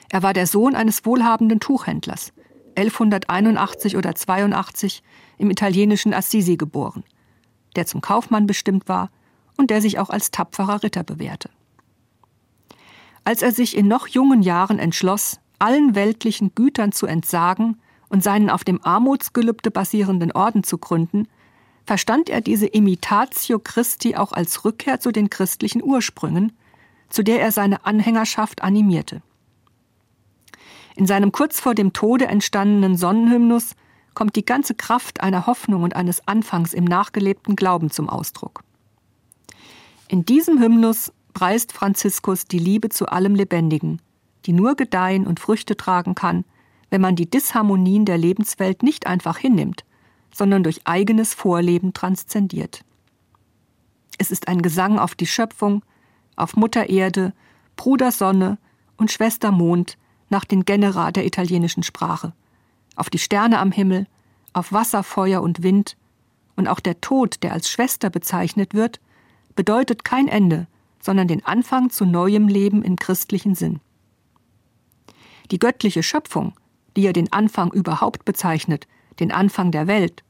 Er 0.09 0.21
war 0.21 0.33
der 0.33 0.45
Sohn 0.45 0.75
eines 0.75 1.05
wohlhabenden 1.05 1.59
Tuchhändlers, 1.59 2.33
1181 2.75 3.97
oder 3.97 4.13
82 4.13 5.01
im 5.37 5.49
italienischen 5.49 6.13
Assisi 6.13 6.55
geboren, 6.55 7.03
der 7.75 7.87
zum 7.87 8.01
Kaufmann 8.01 8.45
bestimmt 8.45 8.87
war 8.87 9.09
und 9.57 9.69
der 9.69 9.81
sich 9.81 9.99
auch 9.99 10.09
als 10.09 10.31
tapferer 10.31 10.83
Ritter 10.83 11.03
bewährte. 11.03 11.49
Als 13.23 13.41
er 13.41 13.51
sich 13.51 13.77
in 13.77 13.87
noch 13.87 14.07
jungen 14.07 14.41
Jahren 14.41 14.79
entschloss, 14.79 15.39
allen 15.59 15.95
weltlichen 15.95 16.53
Gütern 16.55 16.91
zu 16.91 17.05
entsagen 17.05 17.79
und 18.09 18.23
seinen 18.23 18.49
auf 18.49 18.63
dem 18.63 18.83
Armutsgelübde 18.83 19.71
basierenden 19.71 20.31
Orden 20.33 20.63
zu 20.63 20.77
gründen, 20.77 21.27
verstand 21.85 22.29
er 22.29 22.41
diese 22.41 22.67
Imitatio 22.67 23.59
Christi 23.59 24.15
auch 24.15 24.31
als 24.31 24.65
Rückkehr 24.65 24.99
zu 24.99 25.11
den 25.11 25.29
christlichen 25.29 25.83
Ursprüngen, 25.83 26.53
zu 27.09 27.23
der 27.23 27.41
er 27.41 27.51
seine 27.51 27.85
Anhängerschaft 27.85 28.61
animierte. 28.61 29.21
In 30.95 31.07
seinem 31.07 31.31
kurz 31.31 31.59
vor 31.59 31.75
dem 31.75 31.93
Tode 31.93 32.27
entstandenen 32.27 32.97
Sonnenhymnus 32.97 33.75
kommt 34.13 34.35
die 34.35 34.45
ganze 34.45 34.75
Kraft 34.75 35.21
einer 35.21 35.47
Hoffnung 35.47 35.83
und 35.83 35.95
eines 35.95 36.27
Anfangs 36.27 36.73
im 36.73 36.83
nachgelebten 36.83 37.55
Glauben 37.55 37.89
zum 37.89 38.09
Ausdruck. 38.09 38.63
In 40.13 40.25
diesem 40.25 40.61
Hymnus 40.61 41.11
preist 41.33 41.71
Franziskus 41.71 42.45
die 42.45 42.59
Liebe 42.59 42.89
zu 42.89 43.07
allem 43.07 43.33
Lebendigen, 43.33 43.99
die 44.45 44.53
nur 44.53 44.75
gedeihen 44.75 45.25
und 45.25 45.39
Früchte 45.39 45.75
tragen 45.75 46.13
kann, 46.13 46.45
wenn 46.91 47.01
man 47.01 47.15
die 47.15 47.27
Disharmonien 47.27 48.05
der 48.05 48.19
Lebenswelt 48.19 48.83
nicht 48.83 49.07
einfach 49.07 49.39
hinnimmt, 49.39 49.85
sondern 50.31 50.61
durch 50.61 50.81
eigenes 50.85 51.33
Vorleben 51.33 51.93
transzendiert. 51.95 52.85
Es 54.19 54.29
ist 54.29 54.47
ein 54.49 54.61
Gesang 54.61 54.99
auf 54.99 55.15
die 55.15 55.25
Schöpfung, 55.25 55.83
auf 56.35 56.55
Mutter 56.55 56.89
Erde, 56.89 57.33
Bruder 57.75 58.11
Sonne 58.11 58.59
und 58.97 59.11
Schwester 59.11 59.51
Mond 59.51 59.97
nach 60.29 60.45
den 60.45 60.63
Genera 60.63 61.11
der 61.11 61.25
italienischen 61.25 61.81
Sprache, 61.81 62.33
auf 62.95 63.09
die 63.09 63.17
Sterne 63.17 63.57
am 63.57 63.71
Himmel, 63.71 64.05
auf 64.53 64.71
Wasser, 64.71 65.01
Feuer 65.01 65.41
und 65.41 65.63
Wind, 65.63 65.97
und 66.55 66.67
auch 66.67 66.81
der 66.81 67.01
Tod, 67.01 67.41
der 67.41 67.53
als 67.53 67.67
Schwester 67.67 68.11
bezeichnet 68.11 68.75
wird, 68.75 68.99
bedeutet 69.55 70.03
kein 70.03 70.27
Ende, 70.27 70.67
sondern 71.01 71.27
den 71.27 71.45
Anfang 71.45 71.89
zu 71.89 72.05
neuem 72.05 72.47
Leben 72.47 72.81
im 72.83 72.95
christlichen 72.95 73.55
Sinn. 73.55 73.79
Die 75.51 75.59
göttliche 75.59 76.03
Schöpfung, 76.03 76.53
die 76.95 77.03
ja 77.03 77.13
den 77.13 77.31
Anfang 77.33 77.71
überhaupt 77.71 78.25
bezeichnet, 78.25 78.87
den 79.19 79.31
Anfang 79.31 79.71
der 79.71 79.87
Welt, 79.87 80.23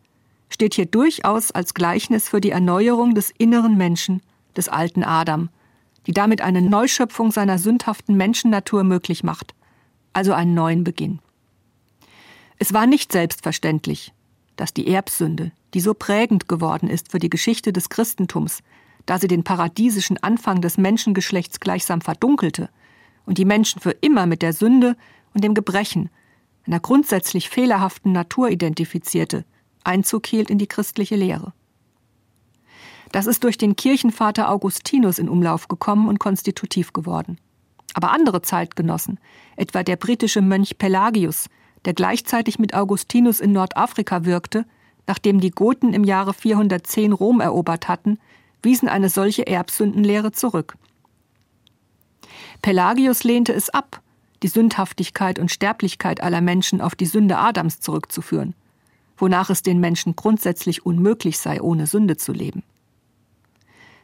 steht 0.49 0.73
hier 0.75 0.85
durchaus 0.85 1.51
als 1.51 1.73
Gleichnis 1.73 2.29
für 2.29 2.41
die 2.41 2.51
Erneuerung 2.51 3.15
des 3.15 3.31
inneren 3.37 3.77
Menschen, 3.77 4.21
des 4.55 4.69
alten 4.69 5.03
Adam, 5.03 5.49
die 6.05 6.11
damit 6.13 6.41
eine 6.41 6.61
Neuschöpfung 6.61 7.31
seiner 7.31 7.57
sündhaften 7.57 8.15
Menschennatur 8.15 8.83
möglich 8.83 9.23
macht, 9.23 9.55
also 10.11 10.33
einen 10.33 10.53
neuen 10.53 10.83
Beginn. 10.83 11.19
Es 12.59 12.73
war 12.73 12.85
nicht 12.85 13.11
selbstverständlich, 13.11 14.13
dass 14.55 14.73
die 14.73 14.87
Erbsünde, 14.87 15.51
die 15.73 15.79
so 15.79 15.93
prägend 15.93 16.47
geworden 16.47 16.89
ist 16.89 17.11
für 17.11 17.19
die 17.19 17.29
Geschichte 17.29 17.73
des 17.73 17.89
Christentums, 17.89 18.59
da 19.05 19.19
sie 19.19 19.27
den 19.27 19.43
paradiesischen 19.43 20.21
Anfang 20.21 20.61
des 20.61 20.77
Menschengeschlechts 20.77 21.59
gleichsam 21.59 22.01
verdunkelte 22.01 22.69
und 23.25 23.37
die 23.37 23.45
Menschen 23.45 23.81
für 23.81 23.91
immer 23.91 24.25
mit 24.25 24.41
der 24.41 24.53
Sünde 24.53 24.95
und 25.33 25.43
dem 25.43 25.53
Gebrechen, 25.53 26.09
einer 26.65 26.79
grundsätzlich 26.79 27.49
fehlerhaften 27.49 28.11
Natur 28.11 28.49
identifizierte, 28.49 29.45
Einzug 29.83 30.27
hielt 30.27 30.49
in 30.49 30.57
die 30.57 30.67
christliche 30.67 31.15
Lehre. 31.15 31.53
Das 33.11 33.27
ist 33.27 33.43
durch 33.43 33.57
den 33.57 33.75
Kirchenvater 33.75 34.49
Augustinus 34.49 35.19
in 35.19 35.29
Umlauf 35.29 35.67
gekommen 35.67 36.07
und 36.07 36.19
konstitutiv 36.19 36.93
geworden. 36.93 37.37
Aber 37.93 38.11
andere 38.11 38.41
Zeitgenossen, 38.41 39.19
etwa 39.55 39.83
der 39.83 39.97
britische 39.97 40.41
Mönch 40.41 40.77
Pelagius, 40.77 41.47
der 41.85 41.93
gleichzeitig 41.93 42.57
mit 42.57 42.73
Augustinus 42.73 43.39
in 43.39 43.51
Nordafrika 43.51 44.25
wirkte, 44.25 44.65
nachdem 45.05 45.39
die 45.39 45.51
Goten 45.51 45.93
im 45.93 46.03
Jahre 46.03 46.33
410 46.33 47.11
Rom 47.11 47.39
erobert 47.39 47.87
hatten, 47.87 48.17
wiesen 48.63 48.87
eine 48.87 49.09
solche 49.09 49.45
Erbsündenlehre 49.45 50.31
zurück. 50.31 50.75
Pelagius 52.61 53.23
lehnte 53.23 53.53
es 53.53 53.69
ab, 53.69 54.01
die 54.41 54.47
Sündhaftigkeit 54.47 55.39
und 55.39 55.51
Sterblichkeit 55.51 56.21
aller 56.21 56.41
Menschen 56.41 56.81
auf 56.81 56.95
die 56.95 57.05
Sünde 57.05 57.37
Adams 57.37 57.79
zurückzuführen, 57.79 58.55
wonach 59.17 59.49
es 59.49 59.63
den 59.63 59.79
Menschen 59.79 60.15
grundsätzlich 60.15 60.85
unmöglich 60.85 61.37
sei, 61.39 61.61
ohne 61.61 61.87
Sünde 61.87 62.17
zu 62.17 62.33
leben. 62.33 62.63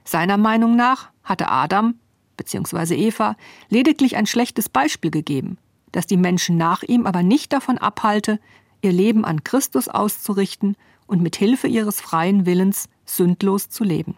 Seiner 0.04 0.38
Meinung 0.38 0.76
nach 0.76 1.10
hatte 1.24 1.50
Adam 1.50 1.96
bzw. 2.38 2.96
Eva 2.96 3.36
lediglich 3.70 4.16
ein 4.16 4.26
schlechtes 4.26 4.70
Beispiel 4.70 5.12
gegeben, 5.12 5.58
das 5.92 6.08
die 6.08 6.18
Menschen 6.18 6.58
nach 6.58 6.84
ihm 6.84 7.06
aber 7.06 7.22
nicht 7.22 7.54
davon 7.54 7.78
abhalte, 7.78 8.40
ihr 8.82 8.94
Leben 8.94 9.26
an 9.26 9.44
Christus 9.44 9.88
auszurichten 9.88 10.76
und 11.06 11.22
mit 11.22 11.36
Hilfe 11.36 11.68
ihres 11.68 12.00
freien 12.00 12.46
Willens 12.46 12.88
sündlos 13.06 13.70
zu 13.70 13.84
leben. 13.84 14.16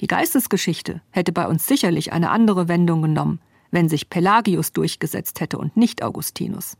Die 0.00 0.06
Geistesgeschichte 0.06 1.00
hätte 1.10 1.32
bei 1.32 1.46
uns 1.46 1.66
sicherlich 1.66 2.12
eine 2.12 2.30
andere 2.30 2.68
Wendung 2.68 3.02
genommen, 3.02 3.40
wenn 3.70 3.88
sich 3.88 4.10
Pelagius 4.10 4.72
durchgesetzt 4.72 5.40
hätte 5.40 5.58
und 5.58 5.76
nicht 5.76 6.02
Augustinus. 6.02 6.76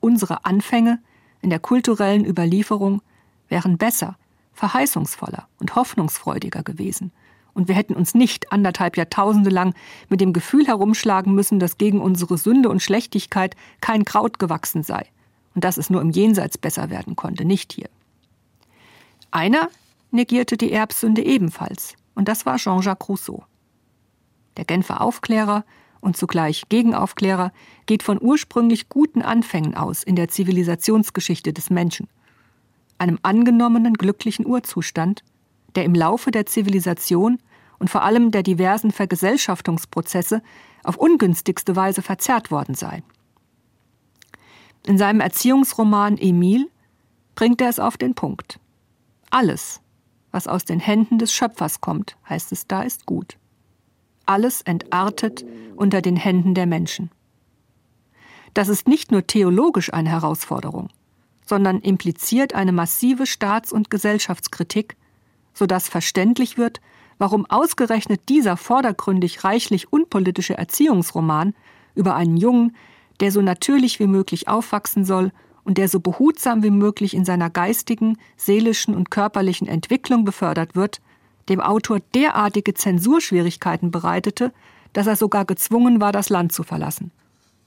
Unsere 0.00 0.44
Anfänge 0.44 1.00
in 1.40 1.50
der 1.50 1.60
kulturellen 1.60 2.24
Überlieferung 2.24 3.02
wären 3.48 3.78
besser, 3.78 4.16
verheißungsvoller 4.54 5.48
und 5.60 5.74
hoffnungsfreudiger 5.74 6.62
gewesen 6.62 7.12
und 7.58 7.66
wir 7.66 7.74
hätten 7.74 7.94
uns 7.94 8.14
nicht 8.14 8.52
anderthalb 8.52 8.96
Jahrtausende 8.96 9.50
lang 9.50 9.74
mit 10.08 10.20
dem 10.20 10.32
Gefühl 10.32 10.68
herumschlagen 10.68 11.34
müssen, 11.34 11.58
dass 11.58 11.76
gegen 11.76 12.00
unsere 12.00 12.38
Sünde 12.38 12.68
und 12.68 12.80
Schlechtigkeit 12.80 13.56
kein 13.80 14.04
Kraut 14.04 14.38
gewachsen 14.38 14.84
sei 14.84 15.06
und 15.56 15.64
dass 15.64 15.76
es 15.76 15.90
nur 15.90 16.00
im 16.00 16.10
Jenseits 16.10 16.56
besser 16.56 16.88
werden 16.88 17.16
konnte, 17.16 17.44
nicht 17.44 17.72
hier. 17.72 17.88
Einer 19.32 19.70
negierte 20.12 20.56
die 20.56 20.70
Erbsünde 20.70 21.22
ebenfalls, 21.22 21.94
und 22.18 22.26
das 22.26 22.44
war 22.46 22.56
Jean-Jacques 22.56 23.08
Rousseau. 23.08 23.44
Der 24.56 24.64
Genfer 24.64 25.02
Aufklärer 25.02 25.64
und 26.00 26.16
zugleich 26.16 26.64
Gegenaufklärer 26.68 27.52
geht 27.86 28.02
von 28.02 28.18
ursprünglich 28.20 28.88
guten 28.88 29.22
Anfängen 29.22 29.76
aus 29.76 30.02
in 30.02 30.16
der 30.16 30.26
Zivilisationsgeschichte 30.26 31.52
des 31.52 31.70
Menschen, 31.70 32.08
einem 32.98 33.20
angenommenen 33.22 33.94
glücklichen 33.94 34.46
Urzustand, 34.46 35.22
der 35.76 35.84
im 35.84 35.94
Laufe 35.94 36.32
der 36.32 36.44
Zivilisation 36.44 37.38
und 37.78 37.88
vor 37.88 38.02
allem 38.02 38.32
der 38.32 38.42
diversen 38.42 38.90
Vergesellschaftungsprozesse 38.90 40.42
auf 40.82 40.96
ungünstigste 40.96 41.76
Weise 41.76 42.02
verzerrt 42.02 42.50
worden 42.50 42.74
sei. 42.74 43.04
In 44.84 44.98
seinem 44.98 45.20
Erziehungsroman 45.20 46.18
Emil 46.18 46.68
bringt 47.36 47.60
er 47.60 47.68
es 47.68 47.78
auf 47.78 47.96
den 47.96 48.16
Punkt. 48.16 48.58
Alles, 49.30 49.80
was 50.30 50.46
aus 50.46 50.64
den 50.64 50.80
Händen 50.80 51.18
des 51.18 51.32
Schöpfers 51.32 51.80
kommt, 51.80 52.16
heißt 52.28 52.52
es 52.52 52.66
da, 52.66 52.82
ist 52.82 53.06
gut. 53.06 53.38
Alles 54.26 54.60
entartet 54.62 55.44
unter 55.76 56.02
den 56.02 56.16
Händen 56.16 56.54
der 56.54 56.66
Menschen. 56.66 57.10
Das 58.54 58.68
ist 58.68 58.88
nicht 58.88 59.10
nur 59.10 59.26
theologisch 59.26 59.92
eine 59.92 60.10
Herausforderung, 60.10 60.88
sondern 61.46 61.80
impliziert 61.80 62.54
eine 62.54 62.72
massive 62.72 63.26
Staats- 63.26 63.72
und 63.72 63.90
Gesellschaftskritik, 63.90 64.96
sodass 65.54 65.88
verständlich 65.88 66.58
wird, 66.58 66.80
warum 67.18 67.46
ausgerechnet 67.46 68.28
dieser 68.28 68.56
vordergründig 68.56 69.44
reichlich 69.44 69.92
unpolitische 69.92 70.56
Erziehungsroman 70.56 71.54
über 71.94 72.14
einen 72.14 72.36
Jungen, 72.36 72.76
der 73.20 73.32
so 73.32 73.42
natürlich 73.42 73.98
wie 73.98 74.06
möglich 74.06 74.48
aufwachsen 74.48 75.04
soll 75.04 75.32
und 75.68 75.76
der 75.76 75.90
so 75.90 76.00
behutsam 76.00 76.62
wie 76.62 76.70
möglich 76.70 77.12
in 77.12 77.26
seiner 77.26 77.50
geistigen, 77.50 78.16
seelischen 78.38 78.94
und 78.94 79.10
körperlichen 79.10 79.68
Entwicklung 79.68 80.24
befördert 80.24 80.74
wird, 80.74 81.02
dem 81.50 81.60
Autor 81.60 82.00
derartige 82.14 82.72
Zensurschwierigkeiten 82.72 83.90
bereitete, 83.90 84.54
dass 84.94 85.06
er 85.06 85.14
sogar 85.14 85.44
gezwungen 85.44 86.00
war, 86.00 86.10
das 86.10 86.30
Land 86.30 86.52
zu 86.52 86.62
verlassen. 86.62 87.10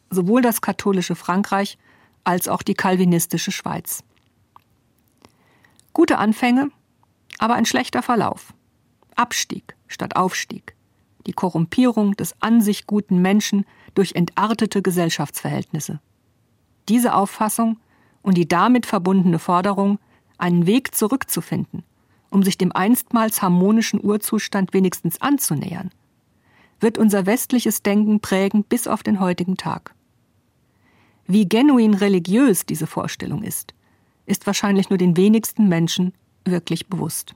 Sowohl 0.10 0.42
das 0.42 0.62
katholische 0.62 1.14
Frankreich 1.14 1.78
als 2.24 2.48
auch 2.48 2.64
die 2.64 2.74
kalvinistische 2.74 3.52
Schweiz. 3.52 4.04
Gute 5.94 6.18
Anfänge, 6.18 6.72
aber 7.38 7.54
ein 7.54 7.66
schlechter 7.66 8.02
Verlauf. 8.02 8.56
Abstieg 9.16 9.76
statt 9.88 10.16
Aufstieg. 10.16 10.76
Die 11.28 11.34
Korrumpierung 11.34 12.16
des 12.16 12.34
an 12.40 12.62
sich 12.62 12.88
guten 12.88 13.22
Menschen 13.22 13.64
durch 13.94 14.14
entartete 14.14 14.82
Gesellschaftsverhältnisse. 14.82 16.00
Diese 16.90 17.14
Auffassung 17.14 17.78
und 18.22 18.38
die 18.38 18.48
damit 18.48 18.86
verbundene 18.86 19.40
Forderung, 19.40 20.00
einen 20.38 20.66
Weg 20.66 20.96
zurückzufinden, 20.96 21.84
um 22.30 22.44
sich 22.44 22.58
dem 22.58 22.72
einstmals 22.72 23.42
harmonischen 23.42 24.04
Urzustand 24.04 24.74
wenigstens 24.74 25.22
anzunähern, 25.22 25.92
wird 26.80 26.98
unser 26.98 27.26
westliches 27.26 27.84
Denken 27.84 28.20
prägen 28.20 28.64
bis 28.64 28.88
auf 28.88 29.04
den 29.04 29.20
heutigen 29.20 29.58
Tag. 29.58 29.94
Wie 31.28 31.48
genuin 31.48 31.94
religiös 31.94 32.66
diese 32.66 32.88
Vorstellung 32.88 33.44
ist, 33.44 33.74
ist 34.26 34.48
wahrscheinlich 34.48 34.90
nur 34.90 34.98
den 34.98 35.16
wenigsten 35.16 35.68
Menschen 35.68 36.14
wirklich 36.46 36.88
bewusst. 36.88 37.36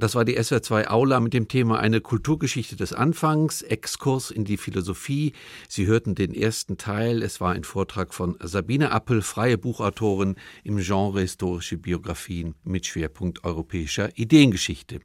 Das 0.00 0.14
war 0.14 0.24
die 0.24 0.38
SWR2 0.38 0.88
Aula 0.88 1.20
mit 1.20 1.34
dem 1.34 1.46
Thema 1.46 1.78
Eine 1.78 2.00
Kulturgeschichte 2.00 2.74
des 2.74 2.94
Anfangs, 2.94 3.60
Exkurs 3.60 4.30
in 4.30 4.46
die 4.46 4.56
Philosophie. 4.56 5.34
Sie 5.68 5.86
hörten 5.86 6.14
den 6.14 6.32
ersten 6.32 6.78
Teil. 6.78 7.22
Es 7.22 7.38
war 7.42 7.52
ein 7.52 7.64
Vortrag 7.64 8.14
von 8.14 8.34
Sabine 8.42 8.92
Appel, 8.92 9.20
freie 9.20 9.58
Buchautorin 9.58 10.36
im 10.64 10.78
Genre 10.78 11.20
historische 11.20 11.76
Biografien 11.76 12.54
mit 12.64 12.86
Schwerpunkt 12.86 13.44
europäischer 13.44 14.08
Ideengeschichte. 14.16 15.00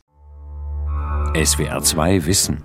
SWR2 1.33 2.25
Wissen. 2.25 2.63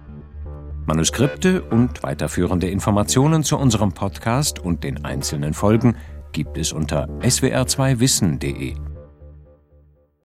Manuskripte 0.87 1.63
und 1.63 2.05
weiterführende 2.05 2.71
Informationen 2.71 3.43
zu 3.43 3.59
unserem 3.59 3.93
Podcast 3.93 4.61
und 4.61 4.85
den 4.85 5.05
einzelnen 5.05 5.53
Folgen 5.53 5.97
gibt 6.31 6.57
es 6.57 6.73
unter 6.73 7.09
swr2wissen.de. 7.23 8.90